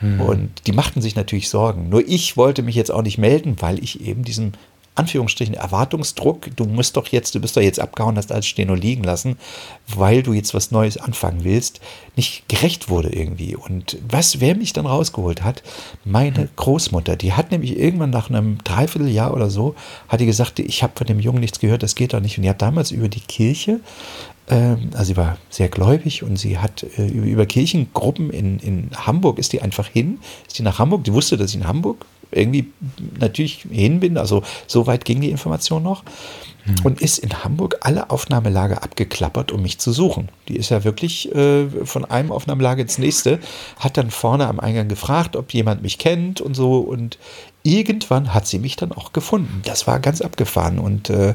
[0.00, 0.20] Hm.
[0.20, 1.88] Und die machten sich natürlich Sorgen.
[1.88, 4.52] Nur ich wollte mich jetzt auch nicht melden, weil ich eben diesem
[4.96, 8.82] Anführungsstrichen Erwartungsdruck, du musst doch jetzt, du bist doch jetzt abgehauen, hast alles stehen und
[8.82, 9.38] liegen lassen,
[9.86, 11.80] weil du jetzt was Neues anfangen willst,
[12.16, 13.54] nicht gerecht wurde irgendwie.
[13.54, 15.62] Und was, wer mich dann rausgeholt hat,
[16.04, 19.74] meine Großmutter, die hat nämlich irgendwann nach einem Dreivierteljahr oder so,
[20.08, 22.38] hat die gesagt, ich habe von dem Jungen nichts gehört, das geht doch nicht.
[22.38, 23.80] Und die hat damals über die Kirche
[24.48, 29.38] ähm, also sie war sehr gläubig und sie hat äh, über Kirchengruppen in, in Hamburg
[29.38, 32.72] ist die einfach hin, ist die nach Hamburg, die wusste, dass ich in Hamburg irgendwie
[33.18, 36.04] natürlich hin bin, also so weit ging die Information noch,
[36.64, 36.74] hm.
[36.84, 40.28] und ist in Hamburg alle Aufnahmelager abgeklappert, um mich zu suchen.
[40.48, 43.38] Die ist ja wirklich äh, von einem Aufnahmelager ins nächste,
[43.78, 47.18] hat dann vorne am Eingang gefragt, ob jemand mich kennt und so, und
[47.62, 49.62] irgendwann hat sie mich dann auch gefunden.
[49.64, 51.34] Das war ganz abgefahren und äh,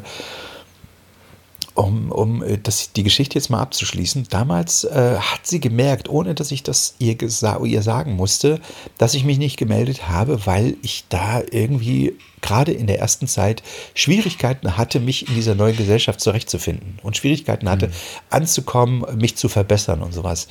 [1.73, 6.35] um, um äh, das, die Geschichte jetzt mal abzuschließen, damals äh, hat sie gemerkt, ohne
[6.35, 8.59] dass ich das ihr, ihr sagen musste,
[8.97, 13.63] dass ich mich nicht gemeldet habe, weil ich da irgendwie gerade in der ersten Zeit
[13.93, 17.93] Schwierigkeiten hatte, mich in dieser neuen Gesellschaft zurechtzufinden und Schwierigkeiten hatte, mhm.
[18.29, 20.47] anzukommen, mich zu verbessern und sowas.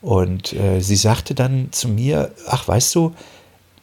[0.00, 3.14] Und äh, sie sagte dann zu mir, ach weißt du,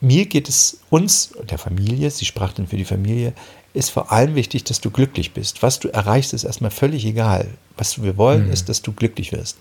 [0.01, 3.33] mir geht es uns, der Familie, sie sprach dann für die Familie,
[3.73, 5.63] ist vor allem wichtig, dass du glücklich bist.
[5.63, 7.47] Was du erreichst, ist erstmal völlig egal.
[7.77, 8.53] Was wir wollen, mhm.
[8.53, 9.57] ist, dass du glücklich wirst.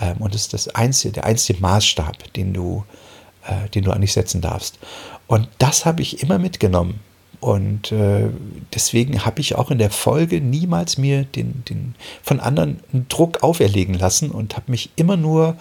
[0.00, 2.84] Ähm, und das ist das einzige, der einzige Maßstab, den du,
[3.46, 4.78] äh, den du eigentlich setzen darfst.
[5.26, 7.00] Und das habe ich immer mitgenommen.
[7.40, 8.28] Und äh,
[8.74, 13.42] deswegen habe ich auch in der Folge niemals mir den, den von anderen einen Druck
[13.42, 15.56] auferlegen lassen und habe mich immer nur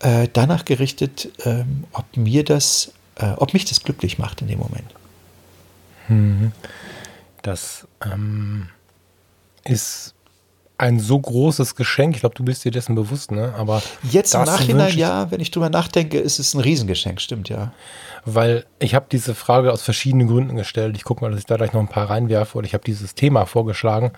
[0.00, 4.58] äh, danach gerichtet, ähm, ob mir das, äh, ob mich das glücklich macht in dem
[4.58, 4.94] Moment.
[6.08, 6.52] Mhm.
[7.42, 8.68] Das ähm,
[9.64, 10.14] ist
[10.78, 12.16] ein so großes Geschenk.
[12.16, 13.54] Ich glaube, du bist dir dessen bewusst, ne?
[13.56, 17.72] Aber jetzt im Nachhinein, ja, wenn ich drüber nachdenke, ist es ein Riesengeschenk, stimmt ja.
[18.24, 20.96] Weil ich habe diese Frage aus verschiedenen Gründen gestellt.
[20.96, 22.58] Ich gucke mal, dass ich da gleich noch ein paar reinwerfe.
[22.58, 24.12] Oder ich habe dieses Thema vorgeschlagen,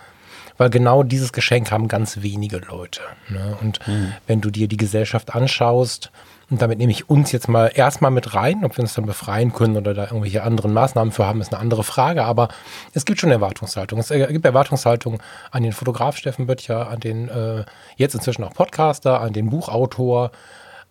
[0.57, 3.01] weil genau dieses Geschenk haben ganz wenige Leute.
[3.29, 3.57] Ne?
[3.61, 4.13] Und mhm.
[4.27, 6.11] wenn du dir die Gesellschaft anschaust,
[6.50, 9.52] und damit nehme ich uns jetzt mal erstmal mit rein, ob wir uns dann befreien
[9.52, 12.24] können oder da irgendwelche anderen Maßnahmen für haben, ist eine andere Frage.
[12.24, 12.48] Aber
[12.92, 13.98] es gibt schon Erwartungshaltung.
[13.98, 17.64] Es gibt Erwartungshaltung an den Fotograf Steffen Böttcher, an den äh,
[17.96, 20.30] jetzt inzwischen auch Podcaster, an den Buchautor,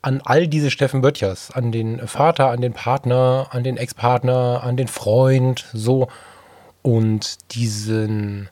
[0.02, 4.76] an all diese Steffen Böttchers, an den Vater, an den Partner, an den Ex-Partner, an
[4.76, 6.08] den Freund, so.
[6.82, 8.50] Und diesen,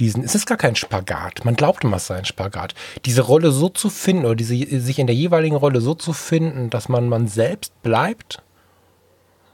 [0.00, 1.44] diesen, es ist gar kein Spagat.
[1.44, 2.74] Man glaubt immer, es sei ein Spagat.
[3.04, 6.70] Diese Rolle so zu finden oder diese, sich in der jeweiligen Rolle so zu finden,
[6.70, 8.42] dass man man selbst bleibt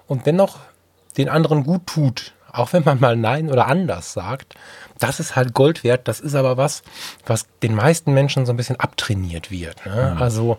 [0.07, 0.59] und dennoch
[1.18, 4.55] den anderen gut tut, auch wenn man mal Nein oder anders sagt,
[4.99, 6.09] das ist halt Gold wert.
[6.09, 6.82] Das ist aber was,
[7.26, 9.84] was den meisten Menschen so ein bisschen abtrainiert wird.
[9.84, 10.12] Ne?
[10.14, 10.22] Mhm.
[10.22, 10.59] Also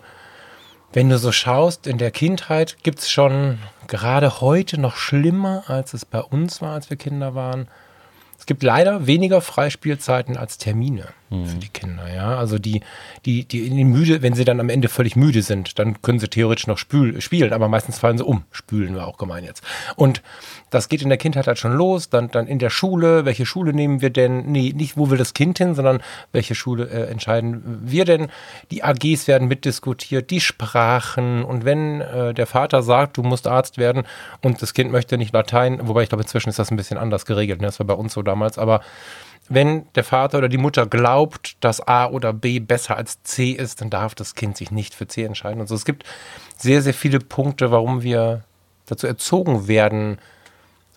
[0.92, 3.58] wenn du so schaust, in der Kindheit gibt es schon
[3.88, 7.68] gerade heute noch schlimmer, als es bei uns war, als wir Kinder waren.
[8.48, 12.38] Es gibt leider weniger Freispielzeiten als Termine für die Kinder, ja.
[12.38, 12.80] Also die,
[13.26, 16.18] die, die in den müde, wenn sie dann am Ende völlig müde sind, dann können
[16.18, 18.44] sie theoretisch noch spül, spielen, aber meistens fallen sie um.
[18.50, 19.62] Spülen war auch gemein jetzt.
[19.96, 20.22] Und
[20.70, 23.74] das geht in der Kindheit halt schon los, dann, dann in der Schule, welche Schule
[23.74, 24.50] nehmen wir denn?
[24.50, 26.00] Nee, nicht wo will das Kind hin, sondern
[26.32, 28.28] welche Schule äh, entscheiden wir denn?
[28.70, 33.76] Die AGs werden mitdiskutiert, die Sprachen und wenn äh, der Vater sagt, du musst Arzt
[33.76, 34.04] werden
[34.40, 37.26] und das Kind möchte nicht Latein, wobei ich glaube, inzwischen ist das ein bisschen anders
[37.26, 37.66] geregelt, ne?
[37.66, 38.80] das war bei uns so damals, aber
[39.48, 41.17] wenn der Vater oder die Mutter glaubt,
[41.60, 45.06] dass A oder B besser als C ist, dann darf das Kind sich nicht für
[45.06, 45.60] C entscheiden.
[45.60, 45.74] Und so.
[45.74, 46.04] Es gibt
[46.56, 48.44] sehr, sehr viele Punkte, warum wir
[48.86, 50.18] dazu erzogen werden,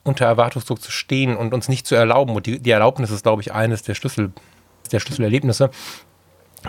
[0.03, 2.35] unter Erwartungsdruck zu stehen und uns nicht zu erlauben.
[2.35, 4.31] Und die, die Erlaubnis ist, glaube ich, eines der Schlüssel,
[4.91, 5.69] der Schlüsselerlebnisse,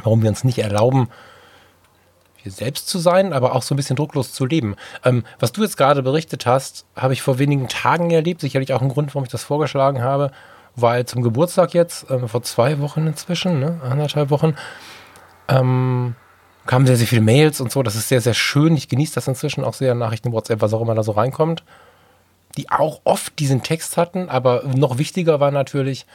[0.03, 1.09] warum wir uns nicht erlauben,
[2.43, 4.75] wir selbst zu sein, aber auch so ein bisschen drucklos zu leben.
[5.05, 8.41] Ähm, was du jetzt gerade berichtet hast, habe ich vor wenigen Tagen erlebt.
[8.41, 10.33] Sicherlich auch ein Grund, warum ich das vorgeschlagen habe
[10.77, 14.55] weil zum Geburtstag jetzt, äh, vor zwei Wochen inzwischen, ne, anderthalb Wochen,
[15.49, 16.15] ähm,
[16.67, 17.83] kamen sehr, sehr viele Mails und so.
[17.83, 18.77] Das ist sehr, sehr schön.
[18.77, 21.65] Ich genieße das inzwischen auch sehr, Nachrichten, WhatsApp, was auch immer da so reinkommt.
[22.57, 26.07] Die auch oft diesen Text hatten, aber noch wichtiger war natürlich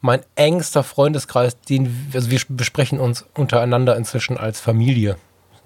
[0.00, 5.16] mein engster Freundeskreis, den, also wir besprechen uns untereinander inzwischen als Familie.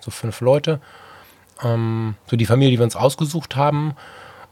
[0.00, 0.80] So fünf Leute.
[1.62, 3.94] Ähm, so die Familie, die wir uns ausgesucht haben.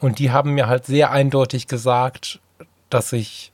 [0.00, 2.40] Und die haben mir halt sehr eindeutig gesagt,
[2.90, 3.51] dass ich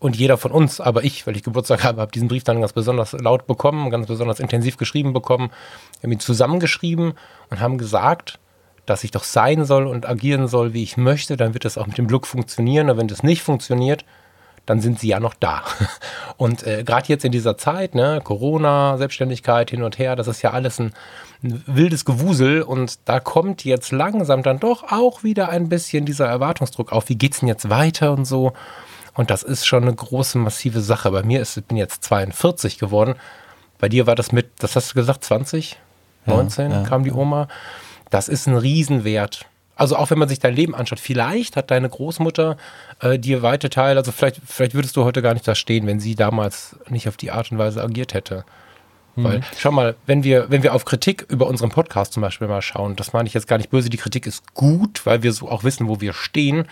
[0.00, 2.72] und jeder von uns, aber ich, weil ich Geburtstag habe, habe diesen Brief dann ganz
[2.72, 5.50] besonders laut bekommen, ganz besonders intensiv geschrieben bekommen.
[6.00, 7.12] Wir haben ihn zusammengeschrieben
[7.50, 8.40] und haben gesagt,
[8.86, 11.36] dass ich doch sein soll und agieren soll, wie ich möchte.
[11.36, 12.88] Dann wird das auch mit dem Glück funktionieren.
[12.88, 14.06] Und wenn das nicht funktioniert,
[14.64, 15.62] dann sind sie ja noch da.
[16.38, 20.42] Und äh, gerade jetzt in dieser Zeit, ne, Corona, Selbstständigkeit hin und her, das ist
[20.42, 20.92] ja alles ein,
[21.42, 26.26] ein, wildes Gewusel und da kommt jetzt langsam dann doch auch wieder ein bisschen dieser
[26.26, 27.08] Erwartungsdruck auf.
[27.10, 28.54] Wie geht's denn jetzt weiter und so?
[29.14, 31.10] Und das ist schon eine große, massive Sache.
[31.10, 33.14] Bei mir ist, ich bin jetzt 42 geworden.
[33.78, 35.78] Bei dir war das mit, das hast du gesagt, 20,
[36.26, 37.48] 19 ja, ja, kam die Oma.
[38.10, 39.46] Das ist ein Riesenwert.
[39.74, 42.58] Also auch wenn man sich dein Leben anschaut, vielleicht hat deine Großmutter
[43.00, 46.00] äh, dir weite Teile, also vielleicht, vielleicht würdest du heute gar nicht da stehen, wenn
[46.00, 48.44] sie damals nicht auf die Art und Weise agiert hätte.
[49.16, 49.24] Mhm.
[49.24, 52.60] Weil, schau mal, wenn wir, wenn wir auf Kritik über unseren Podcast zum Beispiel mal
[52.60, 55.48] schauen, das meine ich jetzt gar nicht böse, die Kritik ist gut, weil wir so
[55.48, 56.66] auch wissen, wo wir stehen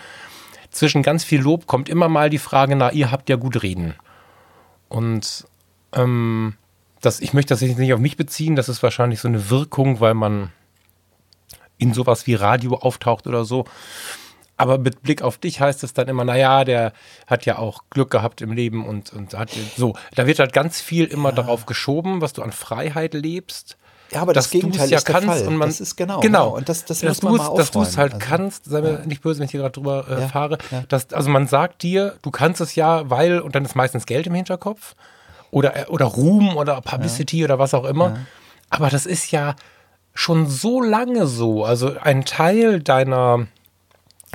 [0.71, 3.95] zwischen ganz viel Lob kommt immer mal die Frage, na, ihr habt ja gut reden.
[4.87, 5.45] Und
[5.93, 6.55] ähm,
[7.01, 9.99] das, ich möchte das jetzt nicht auf mich beziehen, das ist wahrscheinlich so eine Wirkung,
[9.99, 10.51] weil man
[11.77, 13.65] in sowas wie Radio auftaucht oder so.
[14.57, 16.91] Aber mit Blick auf dich heißt es dann immer, naja, der
[17.27, 19.95] hat ja auch Glück gehabt im Leben und, und hat so.
[20.15, 21.35] Da wird halt ganz viel immer ja.
[21.35, 23.77] darauf geschoben, was du an Freiheit lebst.
[24.11, 25.47] Ja, aber das Gegenteil ja ist der Fall.
[25.47, 26.19] Und man, das ist genau.
[26.19, 26.45] Genau.
[26.51, 26.57] genau.
[26.57, 28.91] Und das, das dass muss man mal Dass du es halt also, kannst, sei mir
[28.91, 29.05] ja.
[29.05, 30.57] nicht böse, wenn ich hier gerade drüber äh, ja, fahre.
[30.71, 30.83] Ja.
[30.87, 34.27] Dass, also man sagt dir, du kannst es ja, weil, und dann ist meistens Geld
[34.27, 34.95] im Hinterkopf.
[35.51, 38.17] Oder, äh, oder Ruhm oder Publicity oder was auch immer.
[38.69, 39.55] Aber das ist ja
[40.13, 41.63] schon so lange so.
[41.63, 43.47] Also ein Teil deiner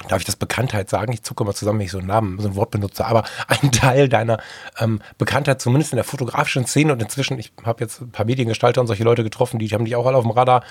[0.09, 1.13] darf ich das Bekanntheit sagen?
[1.13, 3.73] Ich zucke mal zusammen, wenn ich so einen Namen, so ein Wort benutze, aber ein
[3.73, 4.39] Teil deiner
[4.79, 8.81] ähm, Bekanntheit, zumindest in der fotografischen Szene und inzwischen, ich habe jetzt ein paar Mediengestalter
[8.81, 10.63] und solche Leute getroffen, die haben dich auch alle auf dem Radar.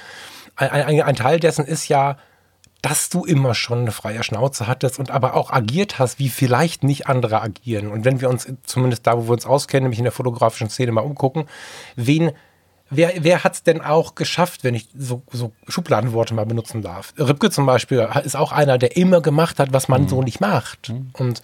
[0.55, 2.17] Ein, ein, ein Teil dessen ist ja,
[2.83, 6.83] dass du immer schon eine freie Schnauze hattest und aber auch agiert hast, wie vielleicht
[6.83, 7.89] nicht andere agieren.
[7.89, 10.91] Und wenn wir uns zumindest da, wo wir uns auskennen, nämlich in der fotografischen Szene
[10.91, 11.45] mal umgucken,
[11.95, 12.33] wen
[12.95, 17.13] wer, wer hat es denn auch geschafft, wenn ich so, so Schubladenworte mal benutzen darf?
[17.17, 20.09] Ripke zum Beispiel ist auch einer, der immer gemacht hat, was man mhm.
[20.09, 20.89] so nicht macht.
[20.89, 21.09] Mhm.
[21.13, 21.41] Und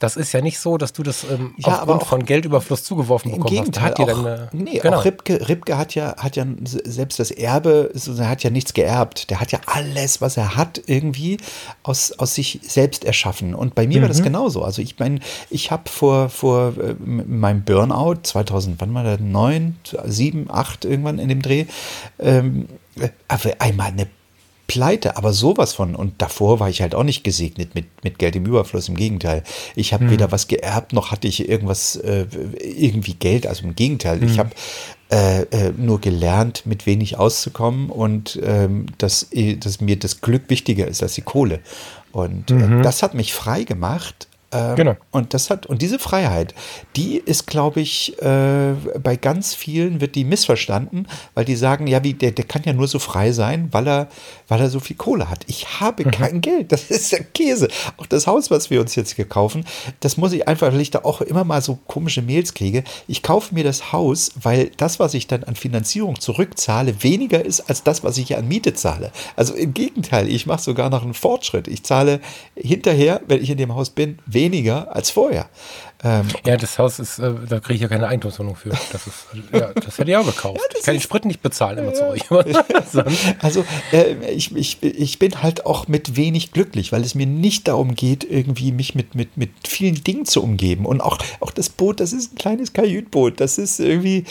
[0.00, 3.30] Das ist ja nicht so, dass du das ähm, Ja, aufgrund auch- von Geldüberfluss zugeworfen
[3.30, 3.90] Im bekommen Gegenteil, hast.
[3.90, 4.98] Hat dir auch, dann, äh, nee, genau.
[4.98, 8.74] auch Ripke, Ripke hat ja, hat ja selbst das Erbe, so, er hat ja nichts
[8.74, 9.30] geerbt.
[9.30, 11.36] Der hat ja alles, was er hat, irgendwie
[11.82, 13.54] aus, aus sich selbst erschaffen.
[13.54, 14.12] Und bei mir war Mhm.
[14.12, 14.62] das genauso.
[14.64, 15.20] Also ich meine,
[15.50, 19.20] ich habe vor, vor äh, meinem Burnout 2000, wann war das?
[19.20, 19.76] 9,
[20.06, 21.66] 7, 8 irgendwann in dem Dreh,
[22.18, 23.08] ähm, äh,
[23.58, 24.06] einmal eine
[24.72, 25.96] pleite, aber sowas von.
[25.96, 28.88] Und davor war ich halt auch nicht gesegnet mit, mit Geld im Überfluss.
[28.88, 29.42] Im Gegenteil.
[29.74, 32.26] Ich habe weder was geerbt, noch hatte ich irgendwas, äh,
[32.62, 33.46] irgendwie Geld.
[33.46, 34.22] Also im Gegenteil.
[34.22, 34.50] Ich habe
[35.10, 40.44] äh, äh, nur gelernt, mit wenig auszukommen und ähm, dass, eh- dass mir das Glück
[40.48, 41.60] wichtiger ist als die Kohle.
[42.12, 44.28] Und äh, das hat mich frei gemacht.
[44.52, 44.96] Ähm, Genau.
[45.10, 46.54] Und das hat, und diese Freiheit,
[46.96, 48.72] die ist, glaube ich, äh,
[49.02, 52.72] bei ganz vielen wird die missverstanden, weil die sagen, ja, wie, der, der kann ja
[52.72, 54.08] nur so frei sein, weil er,
[54.48, 55.44] weil er so viel Kohle hat.
[55.48, 56.72] Ich habe kein Geld.
[56.72, 57.68] Das ist der Käse.
[57.96, 59.64] Auch das Haus, was wir uns jetzt hier kaufen,
[60.00, 62.84] das muss ich einfach, weil ich da auch immer mal so komische Mails kriege.
[63.06, 67.60] Ich kaufe mir das Haus, weil das, was ich dann an Finanzierung zurückzahle, weniger ist
[67.68, 69.12] als das, was ich an Miete zahle.
[69.36, 71.68] Also im Gegenteil, ich mache sogar noch einen Fortschritt.
[71.68, 72.20] Ich zahle
[72.54, 75.48] hinterher, wenn ich in dem Haus bin, weniger als vorher.
[76.02, 78.70] Ähm, Ja, das Haus ist, äh, da kriege ich ja keine Eigentumswohnung für.
[78.90, 80.58] Das ist, äh, ja, das hätte ich auch gekauft.
[80.78, 82.22] ich kann den Sprit nicht bezahlen immer zu euch.
[82.90, 87.26] Sonst- Also äh, ich, ich, ich bin halt auch mit wenig glücklich, weil es mir
[87.26, 90.86] nicht darum geht, irgendwie mich mit, mit, mit vielen Dingen zu umgeben.
[90.86, 93.38] Und auch, auch das Boot, das ist ein kleines Kajütboot.
[93.38, 94.24] Das ist irgendwie,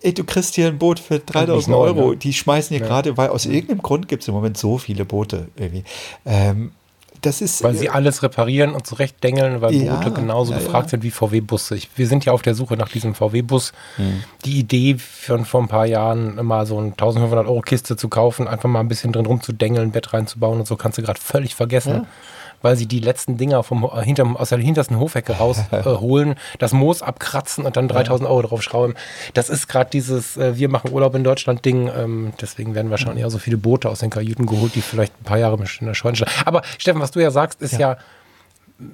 [0.00, 2.14] ey, du kriegst hier ein Boot für 3000 neu, Euro.
[2.14, 5.48] Die schmeißen hier gerade, weil aus irgendeinem Grund gibt es im Moment so viele Boote
[5.56, 5.84] irgendwie.
[6.24, 6.72] Ähm,
[7.22, 7.62] das ist.
[7.62, 10.90] weil sie alles reparieren und zurechtdengeln, weil Ja, Boote genauso ja, gefragt ja.
[10.90, 11.76] sind wie VW-Busse.
[11.76, 13.72] Ich- Wir sind ja auf der Suche nach diesem VW-Bus.
[13.96, 14.22] Hm.
[14.44, 18.48] Die Idee von vor ein paar Jahren, mal so eine 1500 Euro Kiste zu kaufen,
[18.48, 22.06] einfach mal ein bisschen drin rumzudengeln, Bett reinzubauen und so, kannst du gerade völlig vergessen.
[22.62, 26.34] Weil sie die letzten Dinger vom, äh, hinterm, aus der hintersten Hofecke rausholen, äh, holen,
[26.58, 28.94] das Moos abkratzen und dann 3000 Euro draufschrauben.
[29.34, 31.90] Das ist gerade dieses äh, Wir machen Urlaub in Deutschland Ding.
[31.94, 35.24] Ähm, deswegen werden wahrscheinlich auch so viele Boote aus den Kajüten geholt, die vielleicht ein
[35.24, 36.28] paar Jahre in der Scheune stehen.
[36.44, 37.96] Aber Steffen, was du ja sagst, ist ja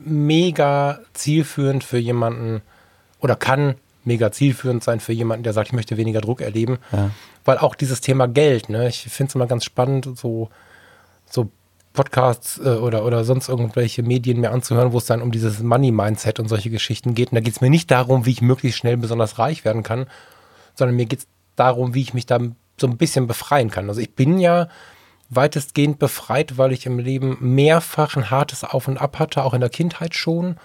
[0.04, 2.62] mega zielführend für jemanden
[3.20, 6.78] oder kann mega zielführend sein für jemanden, der sagt, ich möchte weniger Druck erleben.
[7.44, 10.48] Weil auch dieses Thema Geld, ne, ich finde es immer ganz spannend, so,
[11.28, 11.48] so
[11.96, 16.38] Podcasts äh, oder, oder sonst irgendwelche Medien mir anzuhören, wo es dann um dieses Money-Mindset
[16.38, 17.32] und solche Geschichten geht.
[17.32, 20.06] Und da geht es mir nicht darum, wie ich möglichst schnell besonders reich werden kann,
[20.74, 21.26] sondern mir geht es
[21.56, 22.38] darum, wie ich mich da
[22.78, 23.88] so ein bisschen befreien kann.
[23.88, 24.68] Also ich bin ja
[25.30, 29.60] weitestgehend befreit, weil ich im Leben mehrfach ein hartes Auf und Ab hatte, auch in
[29.60, 30.56] der Kindheit schon.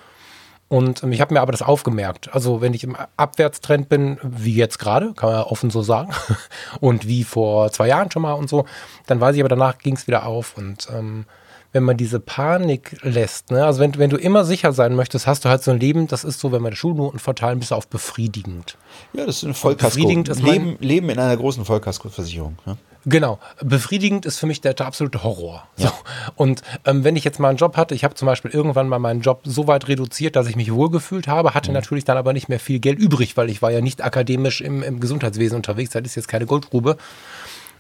[0.72, 2.34] Und ich habe mir aber das aufgemerkt.
[2.34, 6.14] Also wenn ich im Abwärtstrend bin, wie jetzt gerade, kann man ja offen so sagen,
[6.80, 8.64] und wie vor zwei Jahren schon mal und so,
[9.06, 10.58] dann weiß ich aber, danach ging es wieder auf.
[10.58, 11.26] Und ähm,
[11.74, 13.66] wenn man diese Panik lässt, ne?
[13.66, 16.24] also wenn, wenn du immer sicher sein möchtest, hast du halt so ein Leben, das
[16.24, 18.78] ist so, wenn wir die Schulnoten verteilen, bist du auf befriedigend.
[19.12, 19.90] ja, das ist eine Vollkasko.
[19.90, 22.58] befriedigend ist Leben, Leben in einer großen Vollkaskoversicherung.
[22.66, 22.78] Ne?
[23.06, 23.40] Genau.
[23.62, 25.68] Befriedigend ist für mich der, der absolute Horror.
[25.76, 25.90] So.
[26.36, 29.00] Und ähm, wenn ich jetzt mal einen Job hatte, ich habe zum Beispiel irgendwann mal
[29.00, 32.50] meinen Job so weit reduziert, dass ich mich wohlgefühlt habe, hatte natürlich dann aber nicht
[32.50, 35.92] mehr viel Geld übrig, weil ich war ja nicht akademisch im, im Gesundheitswesen unterwegs.
[35.92, 36.98] Das ist jetzt keine Goldgrube.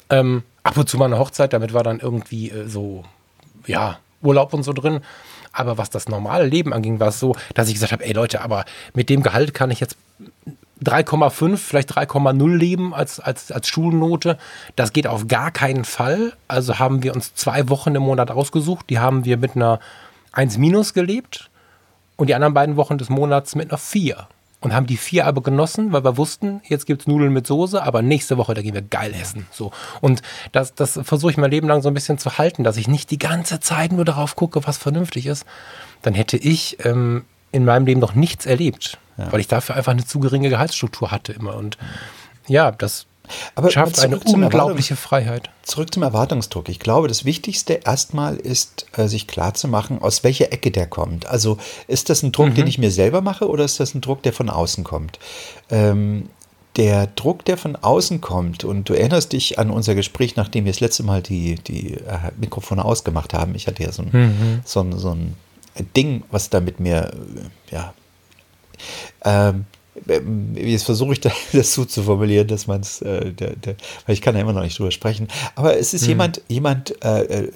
[0.09, 3.03] Ähm, ab und zu mal eine Hochzeit, damit war dann irgendwie äh, so,
[3.67, 5.01] ja, Urlaub und so drin.
[5.53, 8.41] Aber was das normale Leben anging, war es so, dass ich gesagt habe, ey Leute,
[8.41, 9.97] aber mit dem Gehalt kann ich jetzt
[10.83, 14.37] 3,5, vielleicht 3,0 leben als, als, als Schulnote.
[14.75, 16.33] Das geht auf gar keinen Fall.
[16.47, 18.89] Also haben wir uns zwei Wochen im Monat ausgesucht.
[18.89, 19.79] Die haben wir mit einer
[20.33, 21.49] 1 minus gelebt
[22.15, 24.27] und die anderen beiden Wochen des Monats mit einer 4.
[24.59, 28.03] Und haben die vier aber genossen, weil wir wussten, jetzt gibt's Nudeln mit Soße, aber
[28.03, 29.47] nächste Woche, da gehen wir geil essen.
[29.49, 29.71] So.
[30.01, 30.21] Und
[30.51, 33.09] das, das versuche ich mein Leben lang so ein bisschen zu halten, dass ich nicht
[33.09, 35.47] die ganze Zeit nur darauf gucke, was vernünftig ist.
[36.03, 38.99] Dann hätte ich ähm, in meinem Leben noch nichts erlebt,
[39.29, 41.55] weil ich dafür einfach eine zu geringe Gehaltsstruktur hatte immer.
[41.55, 41.77] Und
[42.47, 43.05] ja, das
[43.55, 45.49] Aber schafft zurück eine zum unglaubliche Freiheit.
[45.63, 46.67] Zurück zum Erwartungsdruck.
[46.69, 51.25] Ich glaube, das Wichtigste erstmal ist, äh, sich klarzumachen, aus welcher Ecke der kommt.
[51.27, 51.57] Also
[51.87, 52.55] ist das ein Druck, Mhm.
[52.55, 55.19] den ich mir selber mache oder ist das ein Druck, der von außen kommt?
[55.69, 56.29] Ähm,
[56.77, 60.71] der Druck, der von außen kommt, und du erinnerst dich an unser Gespräch, nachdem wir
[60.71, 63.55] das letzte Mal die, die äh, Mikrofone ausgemacht haben.
[63.55, 64.61] Ich hatte ja so ein, Mhm.
[64.63, 65.35] so ein, so ein
[65.97, 67.11] Ding, was da mit mir,
[67.69, 67.93] äh, ja,
[69.25, 69.65] ähm,
[70.55, 73.33] jetzt versuche ich da- das so zu formulieren, dass man es, äh,
[74.05, 77.23] weil ich kann ja immer noch nicht drüber sprechen, aber es ist jemand, jemand äh,
[77.45, 77.51] äh,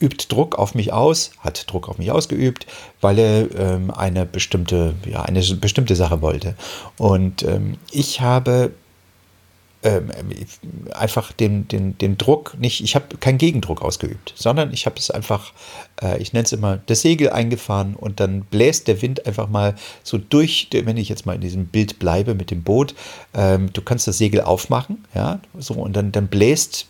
[0.00, 2.66] übt Druck auf mich aus, hat Druck auf mich ausgeübt,
[3.00, 6.54] weil er ähm, eine bestimmte, ja, eine bestimmte Sache wollte.
[6.98, 8.72] Und ähm, ich habe
[9.82, 10.10] ähm,
[10.92, 15.10] einfach den, den, den Druck nicht, ich habe keinen Gegendruck ausgeübt, sondern ich habe es
[15.10, 15.52] einfach,
[16.02, 19.74] äh, ich nenne es immer, das Segel eingefahren und dann bläst der Wind einfach mal
[20.02, 22.94] so durch, wenn ich jetzt mal in diesem Bild bleibe mit dem Boot,
[23.34, 26.86] ähm, du kannst das Segel aufmachen, ja, so und dann, dann bläst,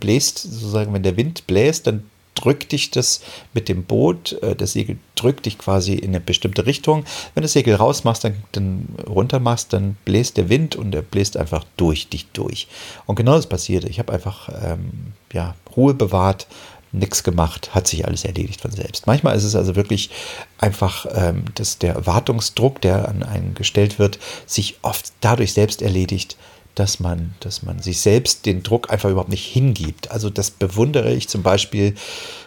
[0.00, 3.20] bläst sozusagen, wenn der Wind bläst, dann drückt dich das
[3.52, 7.04] mit dem Boot, äh, das Segel drückt dich quasi in eine bestimmte Richtung.
[7.34, 11.36] Wenn du das Segel rausmachst, dann, dann runter dann bläst der Wind und er bläst
[11.36, 12.68] einfach durch dich durch.
[13.06, 13.88] Und genau das passierte.
[13.88, 16.46] Ich habe einfach ähm, ja, Ruhe bewahrt,
[16.92, 19.06] nichts gemacht, hat sich alles erledigt von selbst.
[19.06, 20.10] Manchmal ist es also wirklich
[20.58, 26.36] einfach, ähm, dass der Erwartungsdruck, der an einen gestellt wird, sich oft dadurch selbst erledigt,
[26.80, 30.10] dass man, dass man sich selbst den Druck einfach überhaupt nicht hingibt.
[30.10, 31.94] Also das bewundere ich zum Beispiel,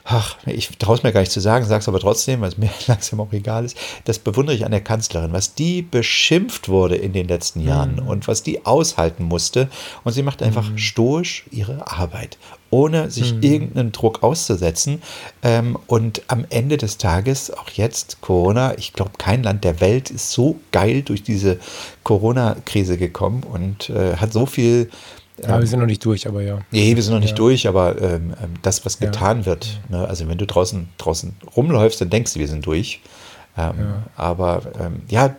[0.03, 2.57] ach, ich traue es mir gar nicht zu sagen, sage es aber trotzdem, weil es
[2.57, 6.95] mir langsam auch egal ist, das bewundere ich an der Kanzlerin, was die beschimpft wurde
[6.95, 8.07] in den letzten Jahren mhm.
[8.07, 9.69] und was die aushalten musste.
[10.03, 10.77] Und sie macht einfach mhm.
[10.77, 12.37] stoisch ihre Arbeit
[12.73, 13.43] ohne sich mhm.
[13.43, 15.03] irgendeinen Druck auszusetzen.
[15.43, 20.09] Ähm, und am Ende des Tages, auch jetzt Corona, ich glaube, kein Land der Welt
[20.09, 21.59] ist so geil durch diese
[22.03, 24.89] Corona-Krise gekommen und äh, hat so viel.
[25.41, 26.59] Ja, wir sind noch nicht durch, aber ja.
[26.71, 27.35] Nee, wir sind noch nicht ja.
[27.35, 29.45] durch, aber ähm, ähm das, was getan ja.
[29.47, 33.01] wird, ne, also wenn du draußen, draußen rumläufst, dann denkst du, wir sind durch.
[33.57, 34.03] Ähm, ja.
[34.15, 35.33] Aber ähm, ja,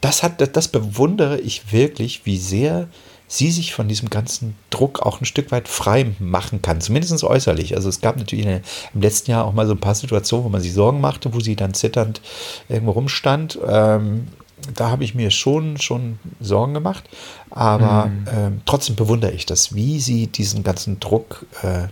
[0.00, 2.88] das hat, das, das bewundere ich wirklich, wie sehr
[3.28, 7.76] sie sich von diesem ganzen Druck auch ein Stück weit frei machen kann, zumindest äußerlich.
[7.76, 8.62] Also es gab natürlich eine,
[8.92, 11.38] im letzten Jahr auch mal so ein paar Situationen, wo man sich Sorgen machte, wo
[11.38, 12.20] sie dann zitternd
[12.68, 13.56] irgendwo rumstand.
[13.64, 14.26] Ähm,
[14.74, 17.04] da habe ich mir schon, schon Sorgen gemacht,
[17.50, 18.26] aber mhm.
[18.32, 21.88] ähm, trotzdem bewundere ich das, wie sie diesen ganzen Druck äh,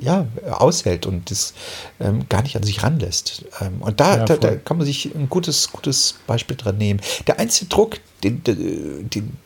[0.00, 1.54] ja, aushält und das
[2.00, 3.44] ähm, gar nicht an sich ranlässt.
[3.60, 7.00] Ähm, und da, ja, da, da, kann man sich ein gutes, gutes Beispiel dran nehmen.
[7.26, 9.36] Der einzige Druck, den, den,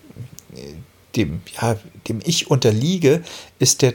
[1.16, 1.76] dem, ja,
[2.08, 3.22] dem ich unterliege,
[3.58, 3.94] ist der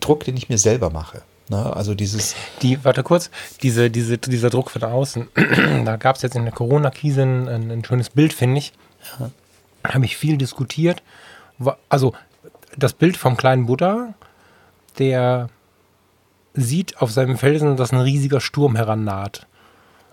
[0.00, 1.22] Druck, den ich mir selber mache.
[1.48, 1.74] Ne?
[1.74, 2.34] Also dieses.
[2.62, 3.30] Die, warte kurz,
[3.62, 5.28] diese, diese, dieser Druck von außen.
[5.84, 8.72] da gab es jetzt in der Corona-Krise ein, ein, schönes Bild, finde ich.
[9.18, 9.30] Ja.
[9.92, 11.02] Habe ich viel diskutiert.
[11.88, 12.14] Also
[12.76, 14.14] das Bild vom kleinen Buddha,
[14.98, 15.48] der
[16.54, 19.46] sieht auf seinem Felsen, dass ein riesiger Sturm herannaht.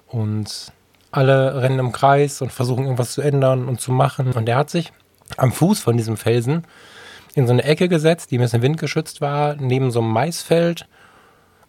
[0.07, 0.73] Und
[1.11, 4.34] alle rennen im Kreis und versuchen irgendwas zu ändern und zu machen.
[4.34, 4.91] Und er hat sich
[5.38, 6.65] am Fuß von diesem Felsen
[7.34, 10.88] in so eine Ecke gesetzt, die ein bisschen windgeschützt war, neben so einem Maisfeld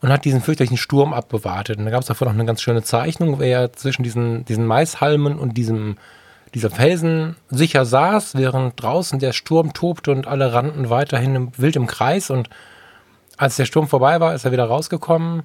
[0.03, 1.79] und hat diesen fürchterlichen Sturm abgewartet.
[1.79, 4.67] Und da gab es davor noch eine ganz schöne Zeichnung, wo er zwischen diesen, diesen
[4.67, 5.97] Maishalmen und diesem,
[6.55, 11.77] dieser Felsen sicher saß, während draußen der Sturm tobte und alle rannten weiterhin im, wild
[11.77, 12.31] im Kreis.
[12.31, 12.51] Und
[13.37, 15.45] als der Sturm vorbei war, ist er wieder rausgekommen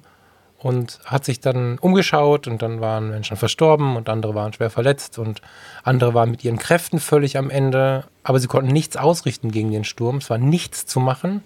[0.58, 5.20] und hat sich dann umgeschaut und dann waren Menschen verstorben und andere waren schwer verletzt
[5.20, 5.40] und
[5.84, 9.84] andere waren mit ihren Kräften völlig am Ende, aber sie konnten nichts ausrichten gegen den
[9.84, 11.44] Sturm, es war nichts zu machen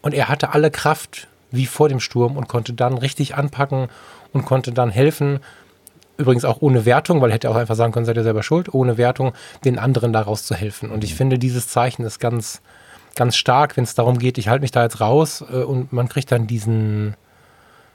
[0.00, 3.88] und er hatte alle Kraft wie vor dem Sturm und konnte dann richtig anpacken
[4.32, 5.40] und konnte dann helfen,
[6.16, 8.72] übrigens auch ohne Wertung, weil er hätte auch einfach sagen können, seid ihr selber schuld,
[8.74, 9.32] ohne Wertung,
[9.64, 12.62] den anderen daraus zu helfen und ich finde, dieses Zeichen ist ganz,
[13.14, 16.08] ganz stark, wenn es darum geht, ich halte mich da jetzt raus äh, und man
[16.08, 17.14] kriegt dann diesen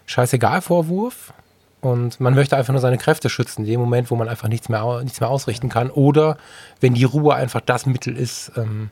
[0.06, 1.34] Scheißegal-Vorwurf
[1.82, 4.68] und man möchte einfach nur seine Kräfte schützen, in dem Moment, wo man einfach nichts
[4.68, 5.92] mehr, nichts mehr ausrichten kann.
[5.92, 6.38] Oder
[6.80, 8.90] wenn die Ruhe einfach das Mittel ist, ähm,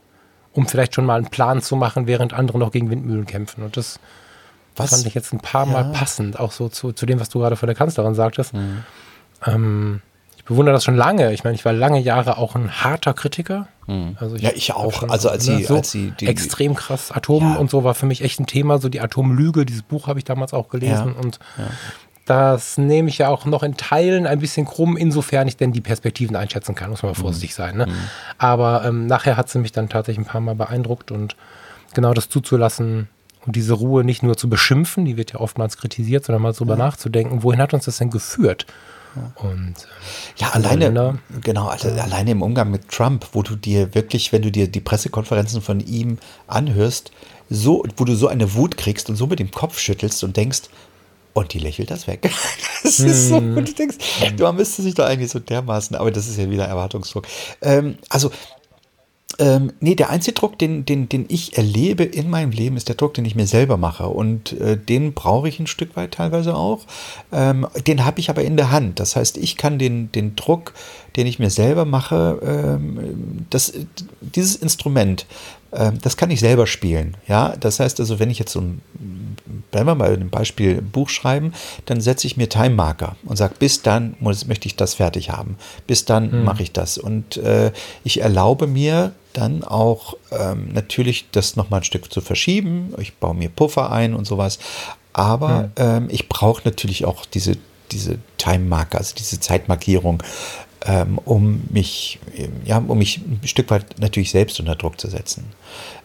[0.53, 3.63] um vielleicht schon mal einen Plan zu machen, während andere noch gegen Windmühlen kämpfen.
[3.63, 3.99] Und das
[4.76, 4.91] was?
[4.91, 7.55] fand ich jetzt ein paar Mal passend, auch so zu, zu dem, was du gerade
[7.55, 8.53] von der Kanzlerin sagtest.
[8.53, 8.84] Mhm.
[9.45, 10.01] Ähm,
[10.38, 11.34] ich bewundere das schon lange.
[11.34, 13.67] Ich meine, ich war lange Jahre auch ein harter Kritiker.
[13.88, 14.17] Mhm.
[14.19, 14.93] Also ich ja, ich auch.
[14.93, 17.55] Schon, also als ne, sie, so als sie die, extrem krass Atom ja.
[17.55, 18.78] und so war für mich echt ein Thema.
[18.78, 21.21] So die Atomlüge, dieses Buch habe ich damals auch gelesen ja.
[21.21, 21.39] und.
[22.28, 25.82] Das nehme ich ja auch noch in Teilen ein bisschen krumm, insofern ich denn die
[25.82, 27.21] Perspektiven einschätzen kann, muss man mal mhm.
[27.21, 27.78] vorsichtig sein.
[27.78, 27.86] Ne?
[27.86, 27.93] Mhm.
[28.39, 31.36] Aber ähm, nachher hat sie mich dann tatsächlich ein paar Mal beeindruckt und
[31.93, 33.09] genau das zuzulassen
[33.46, 36.78] und diese Ruhe nicht nur zu beschimpfen, die wird ja oftmals kritisiert, sondern mal drüber
[36.78, 36.86] ja.
[36.86, 38.66] nachzudenken, wohin hat uns das denn geführt?
[39.36, 39.76] Und
[40.38, 41.18] ja, alleine, Länder.
[41.41, 44.82] genau, also alleine im Umgang mit Trump, wo du dir wirklich, wenn du dir die
[44.82, 46.18] Pressekonferenzen von ihm
[46.48, 47.12] anhörst,
[47.50, 50.64] so, wo du so eine Wut kriegst und so mit dem Kopf schüttelst und denkst,
[51.34, 52.30] und die lächelt das weg.
[52.84, 53.98] Das ist so, und du denkst,
[54.38, 57.26] man müsste sich da eigentlich so dermaßen, aber das ist ja wieder Erwartungsdruck.
[57.64, 58.32] Ähm, also
[59.38, 62.95] ähm, nee, der einzige Druck, den, den, den ich erlebe in meinem Leben, ist der
[62.95, 64.07] Druck, den ich mir selber mache.
[64.07, 66.86] Und äh, den brauche ich ein Stück weit teilweise auch.
[67.32, 68.99] Ähm, den habe ich aber in der Hand.
[68.99, 70.73] Das heißt, ich kann den, den Druck,
[71.17, 73.73] den ich mir selber mache, ähm, das,
[74.21, 75.26] dieses Instrument,
[76.01, 77.17] das kann ich selber spielen.
[77.28, 78.82] Ja, das heißt also, wenn ich jetzt so ein
[79.76, 81.53] bleiben wir mal bei dem Beispiel Buch schreiben,
[81.86, 85.32] dann setze ich mir Time Marker und sage, bis dann muss, möchte ich das fertig
[85.32, 85.57] haben.
[85.88, 86.43] Bis dann hm.
[86.43, 86.97] mache ich das.
[86.97, 87.71] Und äh,
[88.03, 92.93] ich erlaube mir dann auch ähm, natürlich das nochmal ein Stück zu verschieben.
[92.99, 94.59] Ich baue mir Puffer ein und sowas.
[95.11, 95.71] Aber hm.
[95.76, 97.57] ähm, ich brauche natürlich auch diese,
[97.91, 100.23] diese Time Marker, also diese Zeitmarkierung,
[100.86, 102.20] ähm, um mich,
[102.64, 105.46] ja, um mich ein Stück weit natürlich selbst unter Druck zu setzen.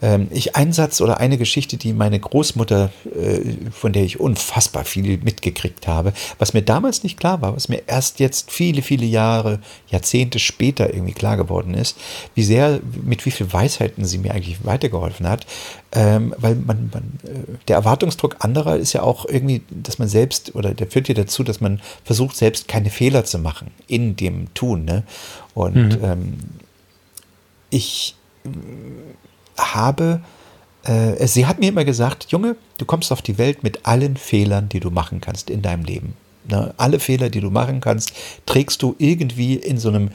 [0.00, 4.84] Ähm, ich ein Satz oder eine Geschichte, die meine Großmutter, äh, von der ich unfassbar
[4.84, 9.06] viel mitgekriegt habe, was mir damals nicht klar war, was mir erst jetzt viele, viele
[9.06, 11.96] Jahre, Jahrzehnte später irgendwie klar geworden ist,
[12.34, 15.46] wie sehr, mit wie viel Weisheiten sie mir eigentlich weitergeholfen hat,
[15.92, 20.54] ähm, weil man, man, äh, der Erwartungsdruck anderer ist ja auch irgendwie, dass man selbst,
[20.54, 24.52] oder der führt ja dazu, dass man versucht, selbst keine Fehler zu machen in dem
[24.54, 24.69] Tun.
[24.76, 25.04] Ne?
[25.54, 26.04] Und mhm.
[26.04, 26.38] ähm,
[27.70, 28.14] ich
[29.58, 30.20] habe,
[30.84, 34.68] äh, sie hat mir immer gesagt, Junge, du kommst auf die Welt mit allen Fehlern,
[34.68, 36.14] die du machen kannst in deinem Leben.
[36.48, 36.74] Ne?
[36.76, 38.12] Alle Fehler, die du machen kannst,
[38.46, 40.10] trägst du irgendwie in so einem,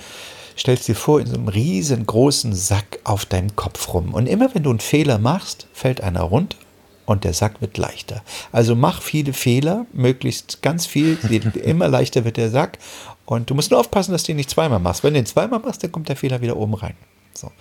[0.58, 4.14] stellst dir vor, in so einem riesengroßen Sack auf deinem Kopf rum.
[4.14, 6.58] Und immer wenn du einen Fehler machst, fällt einer runter
[7.06, 8.24] und der Sack wird leichter.
[8.52, 11.18] Also mach viele Fehler, möglichst ganz viel,
[11.64, 12.80] immer leichter wird der Sack.
[13.26, 15.04] Und du musst nur aufpassen, dass du ihn nicht zweimal machst.
[15.04, 16.96] Wenn du ihn zweimal machst, dann kommt der Fehler wieder oben rein.
[17.38, 17.52] So.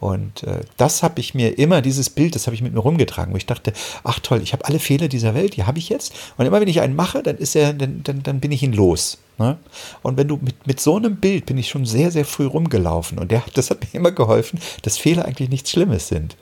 [0.00, 3.32] Und äh, das habe ich mir immer, dieses Bild, das habe ich mit mir rumgetragen,
[3.32, 6.14] wo ich dachte, ach toll, ich habe alle Fehler dieser Welt, die habe ich jetzt.
[6.36, 8.72] Und immer wenn ich einen mache, dann ist er, dann, dann, dann bin ich ihn
[8.72, 9.18] los.
[9.38, 9.56] Ne?
[10.02, 13.18] Und wenn du mit, mit so einem Bild bin ich schon sehr, sehr früh rumgelaufen.
[13.18, 16.36] Und der, das hat mir immer geholfen, dass Fehler eigentlich nichts Schlimmes sind.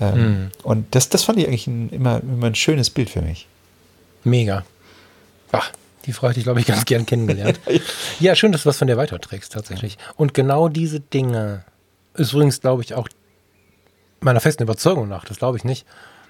[0.00, 0.50] Ähm, hm.
[0.62, 3.48] Und das, das fand ich eigentlich ein, immer, immer ein schönes Bild für mich.
[4.22, 4.64] Mega.
[5.52, 5.72] Ach,
[6.06, 7.60] die Frau hätte ich, glaube ich, ganz gern kennengelernt.
[8.20, 9.98] ja, schön, dass du was von der weiterträgst, tatsächlich.
[10.16, 11.64] Und genau diese Dinge,
[12.14, 13.08] ist übrigens, glaube ich, auch
[14.20, 15.86] meiner festen Überzeugung nach, das glaube ich nicht,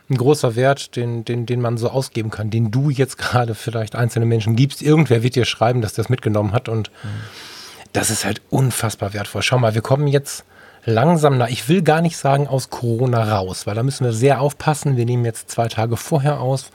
[0.08, 3.94] ein großer Wert, den, den, den man so ausgeben kann, den du jetzt gerade vielleicht
[3.94, 4.82] einzelne Menschen gibst.
[4.82, 7.08] Irgendwer wird dir schreiben, dass der es mitgenommen hat und mhm.
[7.92, 9.42] das ist halt unfassbar wertvoll.
[9.42, 10.44] Schau mal, wir kommen jetzt
[10.84, 14.40] langsam, na, ich will gar nicht sagen aus Corona raus, weil da müssen wir sehr
[14.40, 14.96] aufpassen.
[14.96, 16.70] Wir nehmen jetzt zwei Tage vorher aus.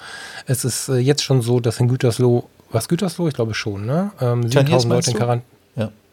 [0.45, 3.27] Es ist äh, jetzt schon so, dass in Gütersloh, was Gütersloh?
[3.27, 4.11] Ich glaube schon, ne?
[4.21, 5.55] Ähm, 7000 Leute in Quarantäne.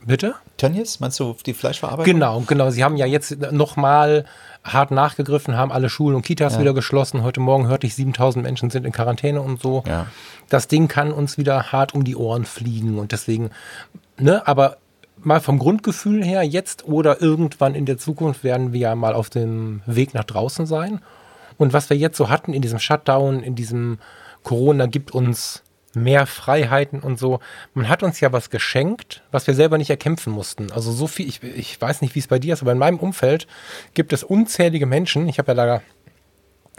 [0.04, 0.34] Bitte?
[0.56, 2.12] Tönnies, meinst du die Fleischverarbeitung?
[2.12, 2.70] Genau, genau.
[2.70, 4.24] Sie haben ja jetzt nochmal
[4.64, 6.60] hart nachgegriffen, haben alle Schulen und Kitas ja.
[6.60, 7.22] wieder geschlossen.
[7.22, 9.82] Heute Morgen hörte ich, 7000 Menschen sind in Quarantäne und so.
[9.86, 10.06] Ja.
[10.48, 13.50] Das Ding kann uns wieder hart um die Ohren fliegen und deswegen,
[14.18, 14.78] ne, aber
[15.18, 19.30] mal vom Grundgefühl her, jetzt oder irgendwann in der Zukunft werden wir ja mal auf
[19.30, 21.00] dem Weg nach draußen sein.
[21.58, 23.98] Und was wir jetzt so hatten in diesem Shutdown, in diesem
[24.42, 25.62] Corona gibt uns
[25.94, 27.40] mehr Freiheiten und so.
[27.74, 30.70] Man hat uns ja was geschenkt, was wir selber nicht erkämpfen mussten.
[30.72, 32.98] Also so viel, ich, ich weiß nicht, wie es bei dir ist, aber in meinem
[32.98, 33.46] Umfeld
[33.94, 35.82] gibt es unzählige Menschen, ich habe ja da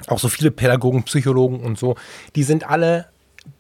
[0.08, 1.96] auch so viele Pädagogen, Psychologen und so,
[2.36, 3.08] die sind alle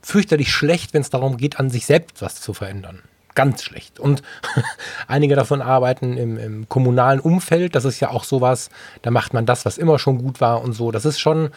[0.02, 3.02] fürchterlich schlecht, wenn es darum geht, an sich selbst was zu verändern.
[3.36, 4.00] Ganz schlecht.
[4.00, 4.22] Und
[5.08, 7.76] einige davon arbeiten im, im kommunalen Umfeld.
[7.76, 8.70] Das ist ja auch sowas,
[9.02, 10.92] da macht man das, was immer schon gut war und so.
[10.92, 11.50] Das ist schon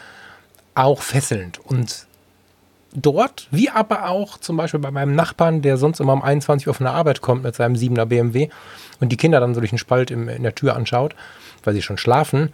[0.73, 1.59] auch fesselnd.
[1.59, 2.06] Und
[2.93, 6.73] dort, wie aber auch zum Beispiel bei meinem Nachbarn, der sonst immer um 21 Uhr
[6.73, 8.49] von der Arbeit kommt mit seinem 7er BMW
[8.99, 11.15] und die Kinder dann so durch einen Spalt im, in der Tür anschaut,
[11.63, 12.53] weil sie schon schlafen.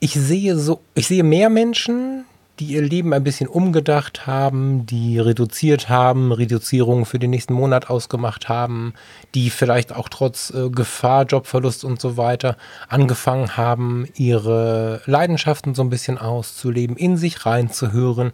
[0.00, 2.24] Ich sehe so, ich sehe mehr Menschen,
[2.58, 7.88] die ihr Leben ein bisschen umgedacht haben, die reduziert haben, Reduzierungen für den nächsten Monat
[7.88, 8.94] ausgemacht haben,
[9.34, 12.56] die vielleicht auch trotz äh, Gefahr, Jobverlust und so weiter
[12.88, 18.32] angefangen haben, ihre Leidenschaften so ein bisschen auszuleben, in sich reinzuhören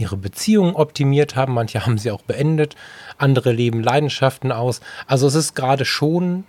[0.00, 2.76] ihre Beziehungen optimiert haben, manche haben sie auch beendet,
[3.18, 4.80] andere leben Leidenschaften aus.
[5.06, 6.44] Also es ist gerade schon,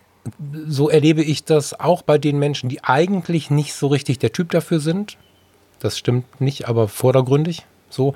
[0.68, 4.52] so erlebe ich das auch bei den Menschen, die eigentlich nicht so richtig der Typ
[4.52, 5.18] dafür sind.
[5.80, 8.14] Das stimmt nicht, aber vordergründig, so